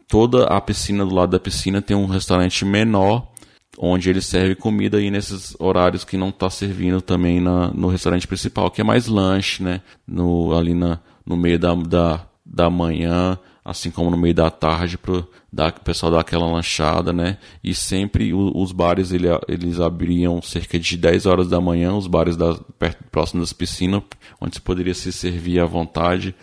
toda 0.07 0.45
a 0.45 0.61
piscina 0.61 1.05
do 1.05 1.15
lado 1.15 1.31
da 1.31 1.41
piscina 1.41 1.81
tem 1.81 1.97
um 1.97 2.07
restaurante 2.07 2.65
menor 2.65 3.31
onde 3.79 4.11
ele 4.11 4.21
serve 4.21 4.55
comida 4.55 4.99
aí 4.99 5.11
nesses 5.11 5.57
horários 5.59 6.05
que 6.05 6.17
não 6.17 6.29
está 6.29 6.51
servindo 6.51 7.01
também 7.01 7.41
na, 7.41 7.69
no 7.69 7.89
restaurante 7.89 8.27
principal, 8.27 8.71
que 8.71 8.83
é 8.83 8.85
mais 8.85 9.07
lanche, 9.07 9.63
né? 9.63 9.81
No, 10.07 10.55
ali 10.55 10.75
na, 10.75 11.01
no 11.25 11.37
meio 11.37 11.59
da, 11.59 11.75
da, 11.75 12.27
da 12.45 12.69
manhã 12.69 13.39
assim 13.65 13.91
como 13.91 14.11
no 14.11 14.17
meio 14.17 14.35
da 14.35 14.51
tarde 14.51 14.97
para 14.97 15.15
o 15.19 15.85
pessoal 15.85 16.13
dar 16.13 16.21
aquela 16.21 16.51
lanchada, 16.51 17.13
né? 17.13 17.39
E 17.63 17.75
sempre 17.75 18.33
o, 18.33 18.53
os 18.55 18.73
bares 18.73 19.13
ele, 19.13 19.27
eles 19.49 19.81
abriam 19.81 20.41
cerca 20.43 20.79
de 20.79 20.97
10 20.97 21.27
horas 21.27 21.49
da 21.49 21.61
manhã, 21.61 21.95
os 21.95 22.07
bares 22.07 22.37
da, 22.37 22.55
perto, 22.79 23.05
próximo 23.11 23.41
das 23.41 23.53
piscinas, 23.53 24.03
onde 24.41 24.55
se 24.57 24.61
poderia 24.61 24.95
se 24.95 25.13
servir 25.13 25.61
à 25.61 25.67
vontade, 25.67 26.35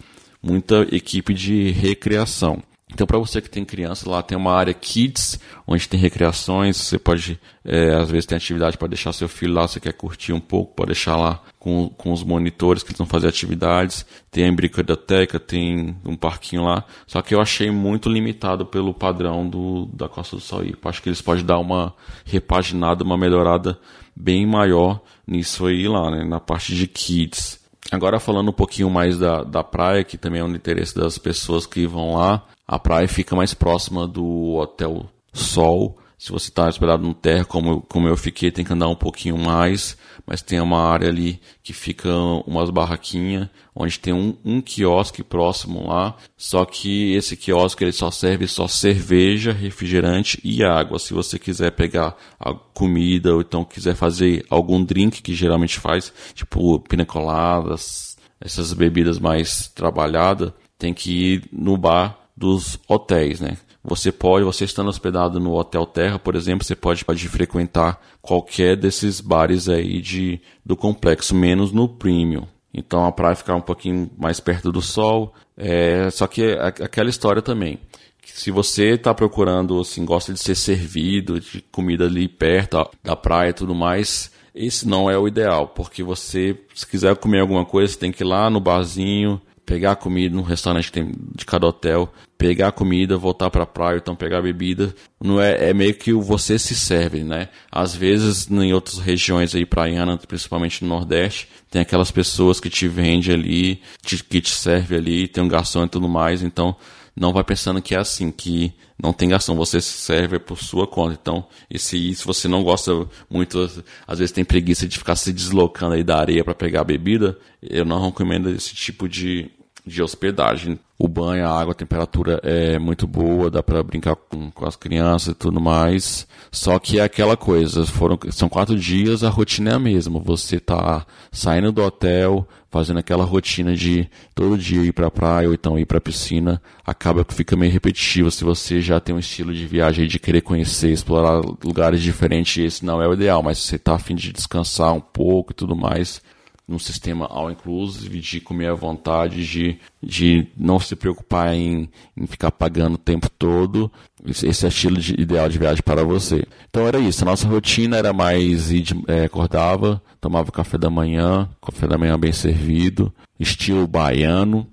muita 0.41 0.87
equipe 0.91 1.33
de 1.33 1.71
recreação. 1.71 2.61
Então, 2.89 3.05
para 3.05 3.17
você 3.17 3.41
que 3.41 3.49
tem 3.49 3.65
criança, 3.65 4.09
lá 4.09 4.23
tem 4.23 4.37
uma 4.37 4.53
área 4.53 4.73
kids, 4.73 5.37
onde 5.67 5.89
tem 5.89 5.99
recreações. 5.99 6.77
Você 6.77 6.97
pode, 6.97 7.37
é, 7.63 7.93
às 7.93 8.09
vezes, 8.09 8.25
tem 8.25 8.37
atividade 8.37 8.77
para 8.77 8.87
deixar 8.87 9.11
seu 9.11 9.27
filho 9.27 9.53
lá. 9.53 9.67
Você 9.67 9.79
quer 9.79 9.91
curtir 9.91 10.31
um 10.31 10.39
pouco, 10.39 10.73
pode 10.73 10.93
deixar 10.93 11.17
lá 11.17 11.41
com, 11.59 11.89
com 11.89 12.13
os 12.13 12.23
monitores 12.23 12.83
que 12.83 12.91
eles 12.91 12.97
vão 12.97 13.05
fazer 13.05 13.27
atividades. 13.27 14.05
Tem 14.31 14.47
a 14.47 14.51
brincadeira, 14.53 15.37
tem 15.37 15.97
um 16.05 16.15
parquinho 16.15 16.63
lá. 16.63 16.85
Só 17.05 17.21
que 17.21 17.35
eu 17.35 17.41
achei 17.41 17.69
muito 17.69 18.07
limitado 18.07 18.65
pelo 18.65 18.93
padrão 18.93 19.47
do, 19.47 19.87
da 19.87 20.07
Costa 20.07 20.37
do 20.37 20.41
Sauípe. 20.41 20.79
Acho 20.85 21.01
que 21.01 21.09
eles 21.09 21.21
podem 21.21 21.43
dar 21.43 21.59
uma 21.59 21.93
repaginada, 22.25 23.03
uma 23.03 23.17
melhorada 23.17 23.77
bem 24.15 24.47
maior 24.47 25.01
nisso 25.27 25.65
aí 25.65 25.87
lá, 25.89 26.09
né, 26.09 26.23
na 26.23 26.39
parte 26.39 26.73
de 26.73 26.87
kids. 26.87 27.59
Agora 27.91 28.19
falando 28.19 28.49
um 28.49 28.53
pouquinho 28.53 28.89
mais 28.89 29.19
da, 29.19 29.43
da 29.43 29.63
praia, 29.63 30.03
que 30.03 30.17
também 30.17 30.41
é 30.41 30.43
um 30.43 30.55
interesse 30.55 30.95
das 30.95 31.17
pessoas 31.17 31.65
que 31.65 31.85
vão 31.85 32.15
lá. 32.15 32.43
A 32.67 32.77
praia 32.77 33.07
fica 33.07 33.33
mais 33.33 33.53
próxima 33.53 34.05
do 34.05 34.55
Hotel 34.55 35.09
Sol. 35.31 35.97
Se 36.17 36.31
você 36.31 36.49
está 36.49 36.67
hospedado 36.67 37.01
no 37.01 37.13
terra, 37.13 37.45
como, 37.45 37.79
como 37.81 38.09
eu 38.09 38.17
fiquei, 38.17 38.51
tem 38.51 38.65
que 38.65 38.73
andar 38.73 38.89
um 38.89 38.95
pouquinho 38.95 39.37
mais. 39.37 39.95
Mas 40.25 40.41
tem 40.41 40.59
uma 40.59 40.81
área 40.81 41.07
ali 41.07 41.39
que 41.63 41.71
fica 41.71 42.09
umas 42.45 42.69
barraquinhas, 42.69 43.47
onde 43.73 43.97
tem 43.97 44.13
um, 44.13 44.35
um 44.43 44.59
quiosque 44.59 45.23
próximo 45.23 45.87
lá. 45.87 46.17
Só 46.35 46.65
que 46.65 47.13
esse 47.13 47.37
quiosque 47.37 47.85
ele 47.85 47.93
só 47.93 48.11
serve 48.11 48.47
só 48.47 48.67
cerveja, 48.67 49.53
refrigerante 49.53 50.37
e 50.43 50.61
água. 50.61 50.99
Se 50.99 51.13
você 51.13 51.39
quiser 51.39 51.71
pegar 51.71 52.17
a 52.37 52.53
comida 52.53 53.33
ou 53.33 53.39
então 53.39 53.63
quiser 53.63 53.95
fazer 53.95 54.45
algum 54.49 54.83
drink 54.83 55.21
que 55.21 55.33
geralmente 55.33 55.79
faz, 55.79 56.11
tipo 56.33 56.81
pina 56.81 57.05
coladas, 57.05 58.17
essas 58.41 58.73
bebidas 58.73 59.19
mais 59.19 59.69
trabalhadas, 59.69 60.51
tem 60.77 60.93
que 60.93 61.11
ir 61.35 61.43
no 61.53 61.77
bar 61.77 62.26
dos 62.37 62.79
hotéis, 62.87 63.41
né? 63.41 63.57
Você 63.83 64.11
pode, 64.11 64.45
você 64.45 64.65
estando 64.65 64.89
hospedado 64.89 65.39
no 65.39 65.55
Hotel 65.55 65.85
Terra, 65.85 66.19
por 66.19 66.35
exemplo, 66.35 66.65
você 66.65 66.75
pode, 66.75 67.03
pode 67.03 67.27
frequentar 67.29 67.99
qualquer 68.21 68.75
desses 68.75 69.21
bares 69.21 69.67
aí 69.69 70.01
de, 70.01 70.41
do 70.65 70.75
complexo, 70.75 71.33
menos 71.33 71.71
no 71.71 71.87
Premium. 71.87 72.45
Então 72.73 73.05
a 73.05 73.11
praia 73.11 73.35
ficar 73.35 73.55
um 73.55 73.61
pouquinho 73.61 74.11
mais 74.17 74.39
perto 74.39 74.71
do 74.71 74.81
sol. 74.81 75.33
É, 75.55 76.09
só 76.11 76.27
que 76.27 76.43
é 76.43 76.67
aquela 76.67 77.09
história 77.09 77.41
também. 77.41 77.79
se 78.23 78.51
você 78.51 78.91
está 78.91 79.13
procurando, 79.13 79.79
assim, 79.79 80.05
gosta 80.05 80.33
de 80.33 80.39
ser 80.39 80.55
servido, 80.55 81.39
de 81.39 81.61
comida 81.71 82.05
ali 82.05 82.27
perto 82.27 82.87
da 83.01 83.15
praia 83.15 83.49
e 83.49 83.53
tudo 83.53 83.73
mais, 83.73 84.29
esse 84.53 84.87
não 84.87 85.09
é 85.09 85.17
o 85.17 85.27
ideal, 85.27 85.69
porque 85.69 86.03
você, 86.03 86.59
se 86.75 86.85
quiser 86.85 87.15
comer 87.15 87.39
alguma 87.39 87.65
coisa, 87.65 87.93
você 87.93 87.99
tem 87.99 88.11
que 88.11 88.23
ir 88.23 88.27
lá 88.27 88.49
no 88.49 88.59
barzinho, 88.59 89.41
pegar 89.67 89.91
a 89.91 89.95
comida 89.97 90.33
no 90.33 90.41
restaurante 90.41 90.89
tem 90.89 91.11
de 91.35 91.45
cada 91.45 91.67
hotel, 91.67 92.11
pegar 92.37 92.69
a 92.69 92.71
comida, 92.71 93.17
voltar 93.17 93.49
para 93.49 93.63
a 93.63 93.67
praia, 93.67 93.97
então 93.97 94.15
pegar 94.15 94.37
a 94.37 94.41
bebida, 94.41 94.95
não 95.21 95.41
é, 95.41 95.69
é 95.69 95.73
meio 95.73 95.93
que 95.93 96.13
você 96.13 96.57
se 96.57 96.73
serve, 96.73 97.21
né? 97.21 97.49
Às 97.69 97.93
vezes 97.93 98.49
em 98.49 98.73
outras 98.73 98.97
regiões 98.97 99.53
aí 99.53 99.65
praianas, 99.65 100.25
principalmente 100.25 100.85
no 100.85 100.89
Nordeste, 100.89 101.49
tem 101.69 101.81
aquelas 101.81 102.09
pessoas 102.09 102.61
que 102.61 102.69
te 102.69 102.87
vendem 102.87 103.33
ali, 103.33 103.81
te, 104.01 104.23
que 104.23 104.39
te 104.39 104.51
serve 104.51 104.95
ali, 104.95 105.27
tem 105.27 105.43
um 105.43 105.49
garçom 105.49 105.83
e 105.83 105.89
tudo 105.89 106.07
mais, 106.07 106.41
então 106.41 106.73
não 107.13 107.33
vai 107.33 107.43
pensando 107.43 107.81
que 107.81 107.93
é 107.93 107.97
assim, 107.97 108.31
que 108.31 108.73
não 109.01 109.11
tem 109.11 109.29
garçom, 109.29 109.55
você 109.55 109.81
se 109.81 109.91
serve 109.91 110.39
por 110.39 110.59
sua 110.59 110.87
conta. 110.87 111.17
Então, 111.19 111.45
esse, 111.69 112.13
se 112.15 112.23
você 112.23 112.47
não 112.47 112.63
gosta 112.63 113.07
muito, 113.29 113.59
às 114.07 114.19
vezes 114.19 114.31
tem 114.31 114.45
preguiça 114.45 114.87
de 114.87 114.97
ficar 114.97 115.15
se 115.15 115.33
deslocando 115.33 115.95
aí 115.95 116.03
da 116.03 116.17
areia 116.17 116.43
para 116.43 116.55
pegar 116.55 116.81
a 116.81 116.85
bebida, 116.85 117.37
eu 117.61 117.83
não 117.83 118.05
recomendo 118.05 118.49
esse 118.49 118.73
tipo 118.75 119.09
de, 119.09 119.49
de 119.87 120.03
hospedagem. 120.03 120.79
O 120.99 121.07
banho, 121.07 121.47
a 121.47 121.59
água, 121.59 121.73
a 121.73 121.75
temperatura 121.75 122.39
é 122.43 122.79
muito 122.79 123.05
boa, 123.05 123.51
dá 123.51 123.61
para 123.61 123.83
brincar 123.83 124.15
com, 124.15 124.49
com, 124.49 124.65
as 124.65 124.75
crianças 124.75 125.29
e 125.29 125.35
tudo 125.35 125.61
mais. 125.61 126.27
Só 126.51 126.79
que 126.79 126.99
é 126.99 127.03
aquela 127.03 127.37
coisa, 127.37 127.85
foram, 127.85 128.17
são 128.31 128.49
quatro 128.49 128.75
dias, 128.75 129.23
a 129.23 129.29
rotina 129.29 129.71
é 129.71 129.73
a 129.75 129.79
mesma. 129.79 130.19
Você 130.19 130.59
tá 130.59 131.05
saindo 131.31 131.71
do 131.71 131.83
hotel, 131.83 132.47
fazendo 132.71 132.97
aquela 132.97 133.23
rotina 133.23 133.75
de 133.75 134.09
todo 134.33 134.57
dia 134.57 134.81
ir 134.81 134.91
para 134.91 135.07
a 135.07 135.11
praia 135.11 135.47
ou 135.47 135.53
então 135.53 135.77
ir 135.77 135.85
para 135.85 135.99
a 135.99 136.01
piscina, 136.01 136.61
acaba 136.85 137.23
que 137.23 137.33
fica 137.33 137.55
meio 137.55 137.71
repetitivo. 137.71 138.31
Se 138.31 138.43
você 138.43 138.81
já 138.81 138.99
tem 138.99 139.15
um 139.15 139.19
estilo 139.19 139.53
de 139.53 139.67
viagem 139.67 140.07
de 140.07 140.17
querer 140.17 140.41
conhecer, 140.41 140.91
explorar 140.91 141.41
lugares 141.63 142.01
diferentes, 142.01 142.57
esse 142.57 142.85
não 142.85 143.01
é 143.01 143.07
o 143.07 143.13
ideal. 143.13 143.43
Mas 143.43 143.59
se 143.59 143.67
você 143.67 143.77
tá 143.77 143.93
afim 143.93 144.15
de 144.15 144.33
descansar 144.33 144.93
um 144.93 145.01
pouco 145.01 145.51
e 145.51 145.55
tudo 145.55 145.75
mais, 145.75 146.21
num 146.67 146.77
sistema 146.77 147.25
all 147.27 147.49
inclusive, 147.49 148.19
de 148.19 148.41
comer 148.41 148.69
à 148.69 148.73
vontade, 148.73 149.47
de, 149.47 149.79
de 150.03 150.47
não 150.57 150.79
se 150.79 150.95
preocupar 150.95 151.55
em, 151.55 151.89
em 152.15 152.27
ficar 152.27 152.51
pagando 152.51 152.95
o 152.95 152.99
tempo 152.99 153.29
todo. 153.29 153.89
Esse 154.25 154.65
é 154.65 154.67
o 154.67 154.69
estilo 154.69 154.97
de, 154.97 155.13
ideal 155.19 155.47
de 155.47 155.57
viagem 155.57 155.81
para 155.81 156.03
você. 156.03 156.45
Então 156.69 156.85
era 156.85 156.99
isso. 156.99 157.23
A 157.23 157.25
nossa 157.25 157.47
rotina 157.47 157.95
era 157.95 158.11
mais 158.11 158.69
ir 158.71 158.81
de, 158.81 158.93
é, 159.07 159.23
acordava, 159.23 160.01
tomava 160.19 160.51
café 160.51 160.77
da 160.77 160.89
manhã, 160.89 161.47
café 161.65 161.87
da 161.87 161.97
manhã 161.97 162.19
bem 162.19 162.33
servido, 162.33 163.13
estilo 163.39 163.87
baiano. 163.87 164.67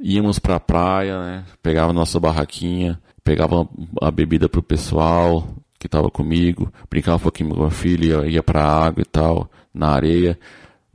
Íamos 0.00 0.40
para 0.40 0.56
a 0.56 0.60
praia, 0.60 1.18
né? 1.20 1.44
pegava 1.62 1.92
nossa 1.92 2.18
barraquinha, 2.18 3.00
pegava 3.22 3.68
a 4.02 4.10
bebida 4.10 4.48
para 4.48 4.60
o 4.60 4.62
pessoal 4.62 5.46
que 5.78 5.86
estava 5.86 6.10
comigo, 6.10 6.72
brincava 6.90 7.18
um 7.18 7.20
pouquinho 7.20 7.54
com 7.54 7.64
a 7.64 7.70
filha, 7.70 8.26
ia 8.26 8.42
para 8.42 8.64
a 8.64 8.86
água 8.86 9.02
e 9.02 9.04
tal, 9.04 9.48
na 9.72 9.90
areia 9.90 10.38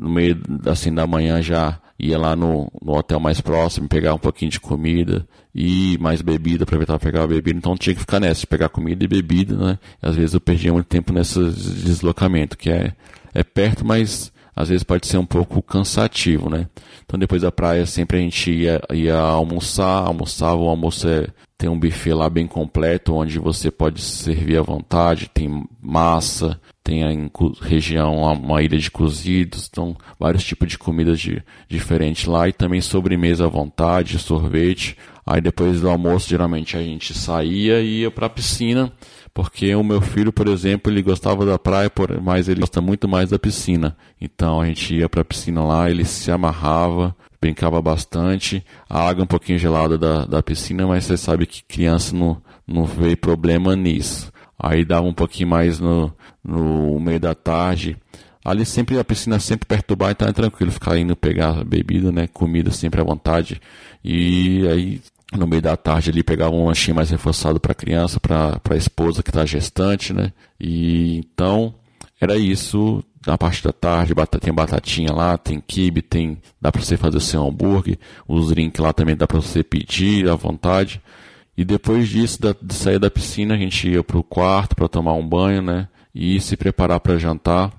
no 0.02 0.10
meio 0.10 0.42
assim 0.66 0.92
da 0.94 1.06
manhã 1.06 1.42
já 1.42 1.80
ia 2.00 2.18
lá 2.18 2.36
no, 2.36 2.72
no 2.82 2.98
hotel 2.98 3.20
mais 3.20 3.40
próximo, 3.40 3.88
pegar 3.88 4.16
um 4.16 4.18
pouquinho 4.18 4.50
de 4.50 4.60
comida 4.60 5.28
e 5.54 5.98
mais 6.00 6.24
bebida, 6.24 6.64
aproveitar 6.64 6.98
para 6.98 7.12
pegar 7.12 7.24
a 7.24 7.28
bebida. 7.28 7.60
Então 7.60 7.78
tinha 7.78 7.94
que 7.94 8.02
ficar 8.02 8.20
nessa, 8.20 8.48
pegar 8.48 8.70
comida 8.70 9.04
e 9.04 9.08
bebida, 9.08 9.56
né? 9.56 9.80
E 10.02 10.08
às 10.08 10.16
vezes 10.16 10.34
eu 10.34 10.42
perdia 10.42 10.74
muito 10.74 10.88
tempo 10.88 11.14
nesse 11.14 11.40
deslocamento, 11.40 12.58
que 12.58 12.72
é, 12.72 12.94
é 13.36 13.44
perto, 13.44 13.86
mas 13.86 14.32
às 14.56 14.70
vezes 14.70 14.84
pode 14.84 15.06
ser 15.06 15.18
um 15.18 15.26
pouco 15.26 15.62
cansativo, 15.62 16.50
né? 16.50 16.68
Então 17.06 17.20
depois 17.20 17.44
da 17.44 17.52
praia 17.52 17.86
sempre 17.86 18.18
a 18.18 18.22
gente 18.22 18.52
ia, 18.52 18.82
ia 18.92 19.18
almoçar, 19.18 20.08
almoçava, 20.08 20.56
o 20.56 20.70
almoço 20.70 21.08
é, 21.08 21.28
tem 21.56 21.70
um 21.70 21.80
buffet 21.80 22.14
lá 22.14 22.28
bem 22.28 22.48
completo, 22.48 23.14
onde 23.14 23.38
você 23.38 23.70
pode 23.70 24.02
servir 24.02 24.58
à 24.58 24.64
vontade, 24.64 25.30
tem 25.32 25.64
massa, 25.80 26.60
tem 26.84 27.04
a 27.04 27.10
região 27.62 28.18
uma 28.18 28.62
ilha 28.62 28.78
de 28.78 28.90
cozidos, 28.90 29.70
então 29.72 29.96
vários 30.20 30.44
tipos 30.44 30.68
de 30.68 30.78
comidas 30.78 31.20
de, 31.20 31.44
diferentes 31.68 32.26
lá 32.26 32.50
e 32.50 32.54
também 32.54 32.82
sobremesa 32.82 33.46
à 33.46 33.48
vontade, 33.48 34.18
sorvete. 34.18 34.98
Aí 35.26 35.40
depois 35.40 35.80
do 35.80 35.90
almoço 35.90 36.28
geralmente 36.28 36.76
a 36.76 36.82
gente 36.82 37.14
saía 37.14 37.80
e 37.80 38.02
ia 38.02 38.12
para 38.12 38.26
a 38.26 38.30
piscina, 38.30 38.92
porque 39.34 39.74
o 39.76 39.84
meu 39.84 40.02
filho, 40.02 40.34
por 40.34 40.48
exemplo, 40.48 40.92
ele 40.92 41.02
gostava 41.02 41.46
da 41.46 41.60
praia, 41.60 41.92
mas 42.22 42.50
ele 42.50 42.62
gosta 42.62 42.82
muito 42.82 43.08
mais 43.08 43.30
da 43.30 43.38
piscina. 43.38 43.96
Então 44.20 44.60
a 44.60 44.66
gente 44.66 44.96
ia 44.96 45.08
para 45.08 45.22
a 45.22 45.26
piscina 45.26 45.64
lá, 45.64 45.90
ele 45.90 46.04
se 46.04 46.32
amarrava, 46.32 47.16
brincava 47.40 47.82
bastante. 47.82 48.66
A 48.90 49.08
água 49.08 49.24
um 49.24 49.28
pouquinho 49.28 49.60
gelada 49.60 49.98
da, 49.98 50.26
da 50.26 50.44
piscina, 50.44 50.88
mas 50.88 51.06
você 51.06 51.16
sabe 51.16 51.46
que 51.46 51.64
criança 51.64 52.16
não, 52.16 52.42
não 52.68 52.86
vê 52.86 53.16
problema 53.16 53.76
nisso. 53.76 54.32
Aí 54.62 54.86
dava 54.86 55.08
um 55.08 55.14
pouquinho 55.14 55.50
mais 55.50 55.80
no, 55.80 56.14
no 56.44 57.00
meio 57.00 57.20
da 57.20 57.34
tarde. 57.34 57.98
Ali 58.46 58.64
sempre 58.64 59.00
a 59.00 59.04
piscina 59.04 59.40
sempre 59.40 59.66
perto 59.68 59.90
do 59.90 59.96
bar, 59.96 60.12
então 60.12 60.28
é 60.28 60.34
tranquilo 60.34 60.72
ficar 60.72 60.98
indo 60.98 61.16
pegar 61.16 61.64
bebida, 61.64 62.12
né? 62.12 62.28
Comida 62.28 62.70
sempre 62.70 63.02
à 63.02 63.04
vontade. 63.04 63.60
E 64.04 64.68
aí 64.68 65.02
no 65.36 65.48
meio 65.48 65.62
da 65.62 65.76
tarde 65.76 66.12
ali 66.12 66.22
pegava 66.22 66.54
um 66.56 66.68
lanchinho 66.68 66.96
mais 66.96 67.10
reforçado 67.10 67.60
para 67.60 67.72
a 67.72 67.76
criança, 67.76 68.20
para 68.20 68.60
a 68.70 68.76
esposa 68.76 69.24
que 69.24 69.30
está 69.30 69.46
gestante, 69.46 70.14
né? 70.14 70.32
E 70.60 71.18
então 71.18 71.74
era 72.20 72.38
isso. 72.38 73.04
Na 73.26 73.38
parte 73.38 73.64
da 73.64 73.72
tarde 73.72 74.16
tem 74.40 74.52
batatinha 74.52 75.12
lá, 75.12 75.38
tem 75.38 75.60
kibe, 75.60 76.02
tem 76.02 76.40
dá 76.60 76.72
para 76.72 76.82
você 76.82 76.98
fazer 76.98 77.20
seu 77.20 77.48
hambúrguer, 77.48 78.00
os 78.28 78.50
drinks 78.50 78.80
lá 78.80 78.92
também 78.92 79.16
dá 79.16 79.28
para 79.28 79.40
você 79.40 79.64
pedir 79.64 80.28
à 80.28 80.34
vontade. 80.34 81.00
E 81.62 81.64
depois 81.64 82.10
disso, 82.10 82.40
de 82.62 82.74
sair 82.74 83.00
da 83.00 83.10
piscina, 83.10 83.54
a 83.54 83.58
gente 83.58 83.88
ia 83.88 84.04
para 84.04 84.18
o 84.18 84.24
quarto 84.24 84.76
para 84.76 84.88
tomar 84.88 85.14
um 85.14 85.28
banho, 85.28 85.62
né? 85.62 85.88
e 86.14 86.40
se 86.40 86.58
preparar 86.58 87.00
para 87.00 87.18
jantar. 87.18 87.72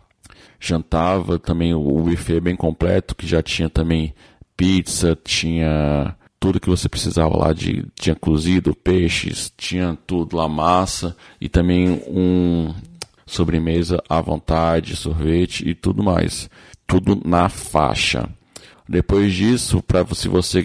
Jantava 0.59 1.39
também 1.39 1.75
o 1.75 2.03
buffet 2.03 2.41
bem 2.41 2.55
completo, 2.55 3.17
que 3.17 3.27
já 3.27 3.43
tinha 3.43 3.69
também 3.69 4.15
pizza, 4.57 5.19
tinha 5.25 6.15
tudo 6.39 6.61
que 6.61 6.69
você 6.69 6.89
precisava 6.89 7.37
lá 7.37 7.53
de 7.53 7.85
tinha 7.95 8.15
cozido, 8.15 8.75
peixes, 8.75 9.53
tinha 9.57 9.99
tudo 10.07 10.37
lá 10.37 10.49
massa 10.49 11.17
e 11.41 11.49
também 11.49 12.01
um 12.07 12.73
sobremesa 13.27 14.03
à 14.09 14.21
vontade, 14.21 14.97
sorvete 14.97 15.69
e 15.69 15.75
tudo 15.75 16.03
mais. 16.03 16.49
Tudo 16.87 17.21
na 17.25 17.49
faixa. 17.49 18.29
Depois 18.93 19.33
disso, 19.33 19.83
para 19.83 20.05
se 20.15 20.29
você 20.29 20.63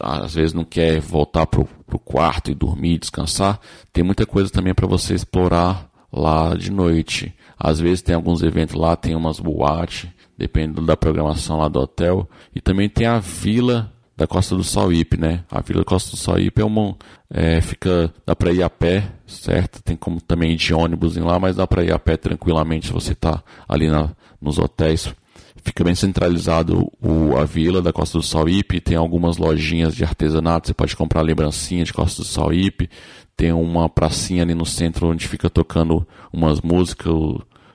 às 0.00 0.34
vezes 0.34 0.52
não 0.52 0.64
quer 0.64 0.98
voltar 0.98 1.46
pro, 1.46 1.68
pro 1.86 2.00
quarto 2.00 2.50
e 2.50 2.54
dormir, 2.54 2.98
descansar, 2.98 3.60
tem 3.92 4.02
muita 4.02 4.26
coisa 4.26 4.50
também 4.50 4.74
para 4.74 4.88
você 4.88 5.14
explorar 5.14 5.88
lá 6.12 6.52
de 6.56 6.68
noite. 6.68 7.32
Às 7.56 7.78
vezes 7.78 8.02
tem 8.02 8.16
alguns 8.16 8.42
eventos 8.42 8.74
lá, 8.74 8.96
tem 8.96 9.14
umas 9.14 9.38
boates, 9.38 10.10
dependendo 10.36 10.84
da 10.84 10.96
programação 10.96 11.58
lá 11.58 11.68
do 11.68 11.78
hotel. 11.78 12.28
E 12.52 12.60
também 12.60 12.88
tem 12.88 13.06
a 13.06 13.20
vila 13.20 13.92
da 14.16 14.26
Costa 14.26 14.56
do 14.56 14.64
Sauípe, 14.64 15.16
né? 15.16 15.44
A 15.48 15.60
Vila 15.60 15.84
Costa 15.84 16.10
do 16.10 16.16
Sauípe 16.16 16.60
é 16.60 16.64
uma 16.64 16.96
é, 17.32 17.60
fica 17.60 18.12
dá 18.26 18.34
para 18.34 18.52
ir 18.52 18.64
a 18.64 18.68
pé, 18.68 19.12
certo? 19.28 19.80
Tem 19.80 19.94
como 19.94 20.20
também 20.20 20.54
ir 20.54 20.56
de 20.56 20.74
ônibus 20.74 21.16
lá, 21.18 21.38
mas 21.38 21.54
dá 21.54 21.68
para 21.68 21.84
ir 21.84 21.92
a 21.92 22.00
pé 22.00 22.16
tranquilamente 22.16 22.88
se 22.88 22.92
você 22.92 23.14
tá 23.14 23.44
ali 23.68 23.88
na, 23.88 24.10
nos 24.42 24.58
hotéis. 24.58 25.14
Fica 25.62 25.84
bem 25.84 25.94
centralizado 25.94 26.90
o, 27.00 27.36
a 27.36 27.44
vila 27.44 27.82
da 27.82 27.92
Costa 27.92 28.18
do 28.18 28.24
Sauípe, 28.24 28.80
tem 28.80 28.96
algumas 28.96 29.36
lojinhas 29.36 29.94
de 29.94 30.04
artesanato, 30.04 30.68
você 30.68 30.74
pode 30.74 30.96
comprar 30.96 31.22
lembrancinha 31.22 31.84
de 31.84 31.92
Costa 31.92 32.22
do 32.22 32.28
Sauípe, 32.28 32.88
tem 33.36 33.52
uma 33.52 33.88
pracinha 33.88 34.42
ali 34.42 34.54
no 34.54 34.66
centro 34.66 35.08
onde 35.08 35.28
fica 35.28 35.48
tocando 35.48 36.06
umas 36.32 36.60
músicas, 36.60 37.12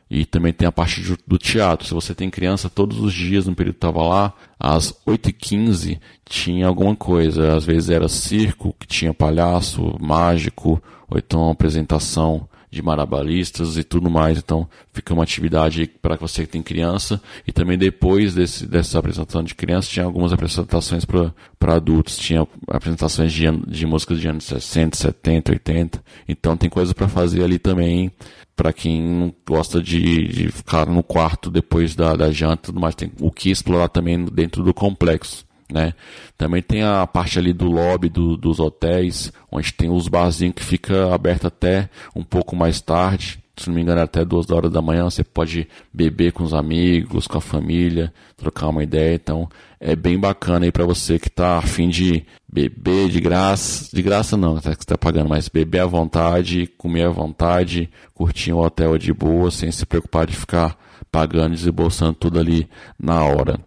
e 0.09 0.25
também 0.25 0.53
tem 0.53 0.67
a 0.67 0.71
parte 0.71 1.01
do 1.25 1.37
teatro. 1.37 1.87
Se 1.87 1.93
você 1.93 2.13
tem 2.13 2.29
criança, 2.29 2.69
todos 2.69 2.99
os 2.99 3.11
dias 3.11 3.47
no 3.47 3.55
período 3.55 3.73
que 3.73 3.77
estava 3.79 4.03
lá, 4.03 4.33
às 4.59 4.93
8h15 5.05 5.99
tinha 6.23 6.67
alguma 6.67 6.95
coisa. 6.95 7.55
Às 7.55 7.65
vezes 7.65 7.89
era 7.89 8.07
circo, 8.07 8.75
que 8.79 8.85
tinha 8.85 9.13
palhaço, 9.13 9.97
mágico, 9.99 10.81
ou 11.09 11.17
então 11.17 11.49
apresentação 11.49 12.47
de 12.69 12.81
marabalistas 12.81 13.77
e 13.77 13.83
tudo 13.83 14.09
mais. 14.09 14.37
Então 14.37 14.67
fica 14.93 15.13
uma 15.13 15.23
atividade 15.23 15.89
para 16.01 16.15
você 16.15 16.45
que 16.45 16.51
tem 16.51 16.63
criança. 16.63 17.21
E 17.47 17.51
também 17.51 17.77
depois 17.77 18.33
desse, 18.33 18.65
dessa 18.65 18.99
apresentação 18.99 19.43
de 19.43 19.55
criança, 19.55 19.89
tinha 19.89 20.05
algumas 20.05 20.33
apresentações 20.33 21.05
para 21.05 21.75
adultos. 21.75 22.17
Tinha 22.17 22.47
apresentações 22.67 23.31
de, 23.31 23.45
de 23.67 23.85
músicas 23.85 24.19
de 24.19 24.27
anos 24.27 24.45
60, 24.45 24.97
70, 24.97 25.51
80. 25.51 26.03
Então 26.27 26.57
tem 26.57 26.69
coisa 26.69 26.93
para 26.93 27.07
fazer 27.07 27.43
ali 27.43 27.59
também 27.59 28.11
para 28.55 28.71
quem 28.71 29.35
gosta 29.45 29.83
de, 29.83 30.27
de, 30.27 30.49
ficar 30.49 30.85
no 30.87 31.03
quarto 31.03 31.51
depois 31.51 31.93
da, 31.93 32.15
da 32.15 32.31
janta 32.31 32.63
e 32.63 32.65
tudo 32.67 32.79
mais. 32.79 32.95
Tem 32.95 33.11
o 33.19 33.29
que 33.29 33.49
explorar 33.49 33.89
também 33.89 34.23
dentro 34.25 34.63
do 34.63 34.73
complexo. 34.73 35.44
Né? 35.71 35.93
Também 36.37 36.61
tem 36.61 36.83
a 36.83 37.05
parte 37.07 37.39
ali 37.39 37.51
do 37.51 37.71
lobby 37.71 38.07
do, 38.07 38.37
dos 38.37 38.59
hotéis, 38.59 39.31
onde 39.51 39.73
tem 39.73 39.89
os 39.89 40.07
barzinhos 40.07 40.55
que 40.55 40.63
fica 40.63 41.13
aberto 41.13 41.47
até 41.47 41.89
um 42.15 42.23
pouco 42.23 42.55
mais 42.55 42.79
tarde 42.81 43.43
se 43.57 43.69
não 43.69 43.75
me 43.75 43.81
engano, 43.81 44.01
até 44.01 44.25
duas 44.25 44.49
horas 44.51 44.71
da 44.71 44.81
manhã. 44.81 45.05
Você 45.05 45.23
pode 45.23 45.67
beber 45.93 46.33
com 46.33 46.43
os 46.43 46.53
amigos, 46.53 47.27
com 47.27 47.37
a 47.37 47.41
família, 47.41 48.13
trocar 48.35 48.67
uma 48.67 48.83
ideia. 48.83 49.15
Então, 49.15 49.49
é 49.79 49.95
bem 49.95 50.19
bacana 50.19 50.65
aí 50.65 50.71
para 50.71 50.85
você 50.85 51.17
que 51.17 51.27
está 51.27 51.57
afim 51.57 51.87
de 51.87 52.25
beber 52.51 53.09
de 53.09 53.19
graça. 53.21 53.95
De 53.95 54.01
graça 54.01 54.35
não, 54.35 54.57
até 54.57 54.75
que 54.75 54.81
você 54.81 54.87
tá 54.87 54.97
pagando, 54.97 55.29
mas 55.29 55.47
beber 55.47 55.81
à 55.81 55.85
vontade, 55.85 56.67
comer 56.77 57.05
à 57.05 57.09
vontade, 57.09 57.89
curtir 58.13 58.51
um 58.51 58.59
hotel 58.59 58.97
de 58.97 59.13
boa, 59.13 59.49
sem 59.49 59.71
se 59.71 59.85
preocupar 59.85 60.25
de 60.27 60.35
ficar 60.35 60.77
pagando 61.11 61.53
e 61.53 61.57
desembolsando 61.57 62.13
tudo 62.13 62.39
ali 62.39 62.67
na 62.99 63.23
hora. 63.23 63.59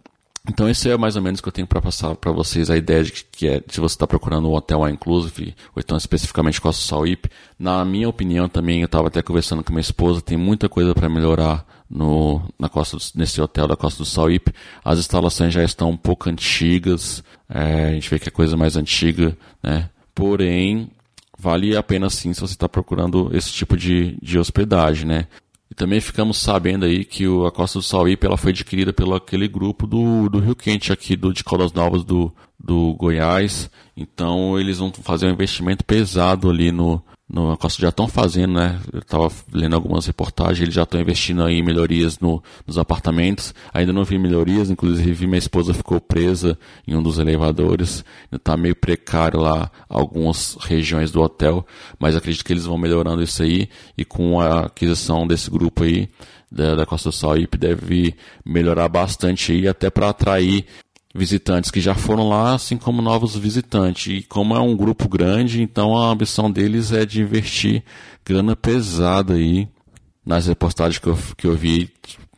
Então 0.47 0.69
esse 0.69 0.89
é 0.89 0.97
mais 0.97 1.15
ou 1.15 1.21
menos 1.21 1.39
o 1.39 1.43
que 1.43 1.49
eu 1.49 1.53
tenho 1.53 1.67
para 1.67 1.81
passar 1.81 2.15
para 2.15 2.31
vocês 2.31 2.69
a 2.69 2.77
ideia 2.77 3.03
de 3.03 3.11
que 3.11 3.47
é 3.47 3.61
se 3.67 3.79
você 3.79 3.95
está 3.95 4.07
procurando 4.07 4.49
um 4.49 4.53
hotel 4.53 4.83
all 4.83 4.89
inclusive 4.89 5.53
ou 5.75 5.81
então 5.81 5.97
especificamente 5.97 6.61
Costa 6.61 6.81
Sauípe, 6.81 7.29
na 7.57 7.83
minha 7.83 8.07
opinião 8.07 8.47
também 8.47 8.79
eu 8.79 8.85
estava 8.85 9.07
até 9.07 9.21
conversando 9.21 9.63
com 9.63 9.73
minha 9.73 9.81
esposa, 9.81 10.21
tem 10.21 10.37
muita 10.37 10.69
coisa 10.69 10.95
para 10.95 11.09
melhorar 11.09 11.65
no 11.89 12.41
na 12.57 12.69
costa 12.69 12.97
do, 12.97 13.03
nesse 13.15 13.41
hotel 13.41 13.67
da 13.67 13.75
Costa 13.75 14.03
do 14.03 14.05
Sauípe. 14.05 14.53
As 14.83 14.99
instalações 14.99 15.53
já 15.53 15.63
estão 15.63 15.89
um 15.89 15.97
pouco 15.97 16.29
antigas, 16.29 17.23
é, 17.49 17.89
a 17.89 17.91
gente 17.93 18.09
vê 18.09 18.19
que 18.19 18.29
é 18.29 18.31
coisa 18.31 18.55
mais 18.55 18.77
antiga, 18.77 19.35
né? 19.61 19.89
Porém 20.13 20.89
vale 21.37 21.75
a 21.75 21.81
pena 21.81 22.09
sim 22.09 22.33
se 22.33 22.41
você 22.41 22.53
está 22.53 22.67
procurando 22.69 23.31
esse 23.33 23.51
tipo 23.51 23.75
de, 23.75 24.17
de 24.21 24.37
hospedagem, 24.37 25.05
né? 25.05 25.27
E 25.71 25.75
também 25.75 26.01
ficamos 26.01 26.37
sabendo 26.37 26.85
aí 26.85 27.05
que 27.05 27.27
o, 27.27 27.45
a 27.45 27.51
Costa 27.51 27.77
do 27.77 27.83
Sauípe 27.83 28.25
ela 28.25 28.37
foi 28.37 28.51
adquirida 28.51 28.91
pelo 28.91 29.13
aquele 29.13 29.47
grupo 29.47 29.85
do, 29.85 30.27
do 30.27 30.39
Rio 30.39 30.55
Quente 30.55 30.91
aqui 30.91 31.15
do, 31.15 31.31
de 31.31 31.43
Caldas 31.43 31.71
Novas 31.73 32.03
do, 32.03 32.33
do 32.59 32.93
Goiás. 32.95 33.69
Então 33.95 34.59
eles 34.59 34.79
vão 34.79 34.91
fazer 34.91 35.27
um 35.27 35.31
investimento 35.33 35.85
pesado 35.85 36.49
ali 36.49 36.71
no, 36.71 37.03
no, 37.31 37.55
Costa 37.57 37.81
já 37.81 37.89
estão 37.89 38.07
fazendo, 38.07 38.53
né? 38.55 38.79
Eu 38.91 38.99
estava 38.99 39.31
lendo 39.53 39.75
algumas 39.75 40.07
reportagens, 40.07 40.61
eles 40.61 40.73
já 40.73 40.83
estão 40.83 40.99
investindo 40.99 41.43
aí 41.43 41.59
em 41.59 41.63
melhorias 41.63 42.19
no, 42.19 42.41
nos 42.65 42.77
apartamentos. 42.77 43.53
Ainda 43.71 43.93
não 43.93 44.03
vi 44.03 44.17
melhorias, 44.17 44.71
inclusive 44.71 45.27
minha 45.27 45.37
esposa 45.37 45.73
ficou 45.73 46.01
presa 46.01 46.57
em 46.87 46.95
um 46.95 47.03
dos 47.03 47.19
elevadores. 47.19 48.03
Está 48.31 48.57
meio 48.57 48.75
precário 48.75 49.39
lá 49.39 49.69
algumas 49.87 50.57
regiões 50.59 51.11
do 51.11 51.21
hotel, 51.21 51.65
mas 51.99 52.15
acredito 52.15 52.43
que 52.43 52.51
eles 52.51 52.65
vão 52.65 52.77
melhorando 52.77 53.21
isso 53.21 53.43
aí 53.43 53.69
e 53.95 54.03
com 54.03 54.41
a 54.41 54.61
aquisição 54.61 55.27
desse 55.27 55.51
grupo 55.51 55.83
aí 55.83 56.09
da, 56.51 56.73
da 56.73 56.85
Costa 56.85 57.09
do 57.09 57.15
Sauípe 57.15 57.57
deve 57.57 58.15
melhorar 58.43 58.89
bastante 58.89 59.51
aí 59.51 59.67
até 59.67 59.89
para 59.89 60.09
atrair 60.09 60.65
visitantes 61.13 61.71
que 61.71 61.81
já 61.81 61.95
foram 61.95 62.29
lá, 62.29 62.53
assim 62.53 62.77
como 62.77 63.01
novos 63.01 63.35
visitantes. 63.35 64.19
E 64.19 64.23
como 64.23 64.55
é 64.55 64.59
um 64.59 64.75
grupo 64.75 65.07
grande, 65.07 65.61
então 65.61 65.97
a 65.97 66.11
ambição 66.11 66.51
deles 66.51 66.91
é 66.91 67.05
de 67.05 67.21
investir 67.21 67.83
grana 68.25 68.55
pesada 68.55 69.33
aí. 69.33 69.67
Nas 70.25 70.45
reportagens 70.45 70.99
que 70.99 71.07
eu, 71.07 71.17
que 71.35 71.47
eu 71.47 71.55
vi, 71.55 71.89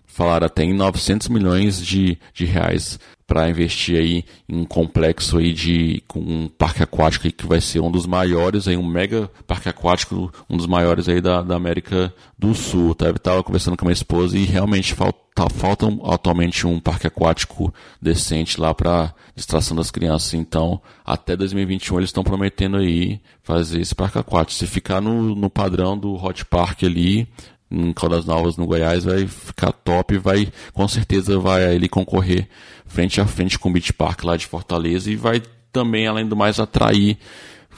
falar 0.05 0.43
até 0.43 0.63
em 0.63 0.73
900 0.73 1.27
milhões 1.29 1.83
de, 1.83 2.17
de 2.33 2.45
reais 2.45 2.99
para 3.31 3.49
investir 3.49 3.97
aí 3.97 4.25
em 4.49 4.57
um 4.57 4.65
complexo 4.65 5.37
aí 5.37 5.53
de 5.53 6.03
com 6.05 6.19
um 6.19 6.49
parque 6.49 6.83
aquático 6.83 7.31
que 7.31 7.47
vai 7.47 7.61
ser 7.61 7.79
um 7.79 7.89
dos 7.89 8.05
maiores 8.05 8.67
aí 8.67 8.75
um 8.75 8.85
mega 8.85 9.31
parque 9.47 9.69
aquático 9.69 10.29
um 10.49 10.57
dos 10.57 10.67
maiores 10.67 11.07
aí 11.07 11.21
da, 11.21 11.41
da 11.41 11.55
América 11.55 12.13
do 12.37 12.53
Sul 12.53 12.93
tá? 12.93 13.05
eu 13.05 13.15
estava 13.15 13.41
conversando 13.41 13.77
com 13.77 13.85
a 13.85 13.87
minha 13.87 13.93
esposa 13.93 14.37
e 14.37 14.43
realmente 14.43 14.93
falta 14.93 15.17
tá, 15.33 15.47
falta 15.49 15.87
atualmente 16.03 16.67
um 16.67 16.77
parque 16.77 17.07
aquático 17.07 17.73
decente 18.01 18.59
lá 18.59 18.73
para 18.73 19.13
distração 19.33 19.77
das 19.77 19.89
crianças 19.89 20.33
então 20.33 20.81
até 21.05 21.33
2021 21.33 21.99
eles 21.99 22.09
estão 22.09 22.25
prometendo 22.25 22.75
aí 22.75 23.21
fazer 23.43 23.79
esse 23.79 23.95
parque 23.95 24.19
aquático 24.19 24.59
se 24.59 24.67
ficar 24.67 24.99
no, 24.99 25.33
no 25.33 25.49
padrão 25.49 25.97
do 25.97 26.21
Hot 26.21 26.43
Park 26.43 26.83
ali 26.83 27.29
em 27.71 27.93
Caldas 27.93 28.25
Novas, 28.25 28.57
no 28.57 28.65
Goiás, 28.65 29.05
vai 29.05 29.25
ficar 29.25 29.71
top, 29.71 30.17
vai, 30.17 30.51
com 30.73 30.87
certeza 30.87 31.39
vai 31.39 31.73
ele 31.73 31.87
concorrer 31.87 32.47
frente 32.85 33.21
a 33.21 33.25
frente 33.25 33.57
com 33.57 33.69
o 33.69 33.71
Beach 33.71 33.93
Park 33.93 34.23
lá 34.23 34.35
de 34.35 34.45
Fortaleza 34.45 35.09
e 35.09 35.15
vai 35.15 35.41
também, 35.71 36.05
além 36.05 36.27
do 36.27 36.35
mais, 36.35 36.59
atrair 36.59 37.17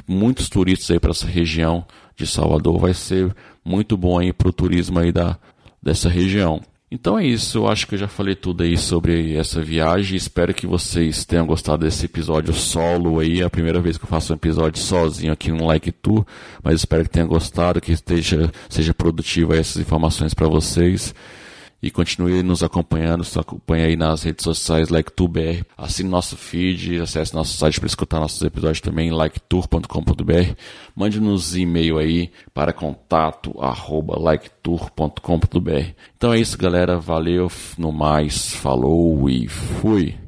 muitos 0.08 0.50
turistas 0.50 0.90
aí 0.90 1.00
para 1.00 1.12
essa 1.12 1.28
região 1.28 1.86
de 2.16 2.26
Salvador. 2.26 2.80
Vai 2.80 2.94
ser 2.94 3.34
muito 3.64 3.96
bom 3.96 4.18
aí 4.18 4.34
para 4.34 4.50
o 4.50 4.54
turismo 4.54 5.00
aí 5.00 5.12
da, 5.12 5.38
dessa 5.82 6.10
região. 6.10 6.62
Então 6.94 7.18
é 7.18 7.26
isso, 7.26 7.58
eu 7.58 7.68
acho 7.68 7.88
que 7.88 7.96
eu 7.96 8.00
já 8.00 8.08
falei 8.08 8.36
tudo 8.36 8.62
aí 8.62 8.78
sobre 8.78 9.36
essa 9.36 9.60
viagem. 9.60 10.16
Espero 10.16 10.54
que 10.54 10.68
vocês 10.68 11.26
tenham 11.26 11.44
gostado 11.44 11.84
desse 11.84 12.06
episódio 12.06 12.54
solo 12.54 13.20
aí. 13.20 13.42
É 13.42 13.44
a 13.44 13.50
primeira 13.50 13.82
vez 13.82 13.98
que 13.98 14.04
eu 14.04 14.08
faço 14.08 14.32
um 14.32 14.36
episódio 14.36 14.80
sozinho 14.80 15.34
aqui 15.34 15.52
no 15.52 15.66
Like 15.66 15.92
Tour, 15.92 16.24
mas 16.62 16.76
espero 16.76 17.04
que 17.04 17.10
tenham 17.10 17.28
gostado, 17.28 17.82
que 17.82 17.92
esteja, 17.92 18.52
seja 18.70 18.94
produtivo 18.94 19.56
essas 19.56 19.82
informações 19.82 20.36
para 20.36 20.48
vocês 20.48 21.16
e 21.84 21.92
continue 21.92 22.42
nos 22.42 22.64
acompanhando, 22.64 23.26
se 23.26 23.38
acompanha 23.38 23.88
aí 23.88 23.98
nas 23.98 24.24
redes 24.24 24.46
sociais 24.46 24.88
LikeTourBR, 24.88 25.66
assine 25.78 26.08
nosso 26.08 26.38
feed, 26.38 27.02
acesse 27.02 27.36
nosso 27.36 27.58
site 27.58 27.78
para 27.78 27.88
escutar 27.88 28.22
nossos 28.22 28.42
episódios 28.42 28.80
também, 28.80 29.12
liketour.com.br, 29.12 30.56
mande-nos 30.96 31.58
e-mail 31.58 31.98
aí 31.98 32.32
para 32.54 32.72
contato 32.72 33.54
arroba 33.60 34.18
liketour.com.br. 34.18 35.92
Então 36.16 36.32
é 36.32 36.40
isso 36.40 36.58
galera, 36.58 36.98
valeu, 36.98 37.52
no 37.78 37.92
mais, 37.92 38.54
falou 38.54 39.30
e 39.30 39.50
fui! 39.50 40.23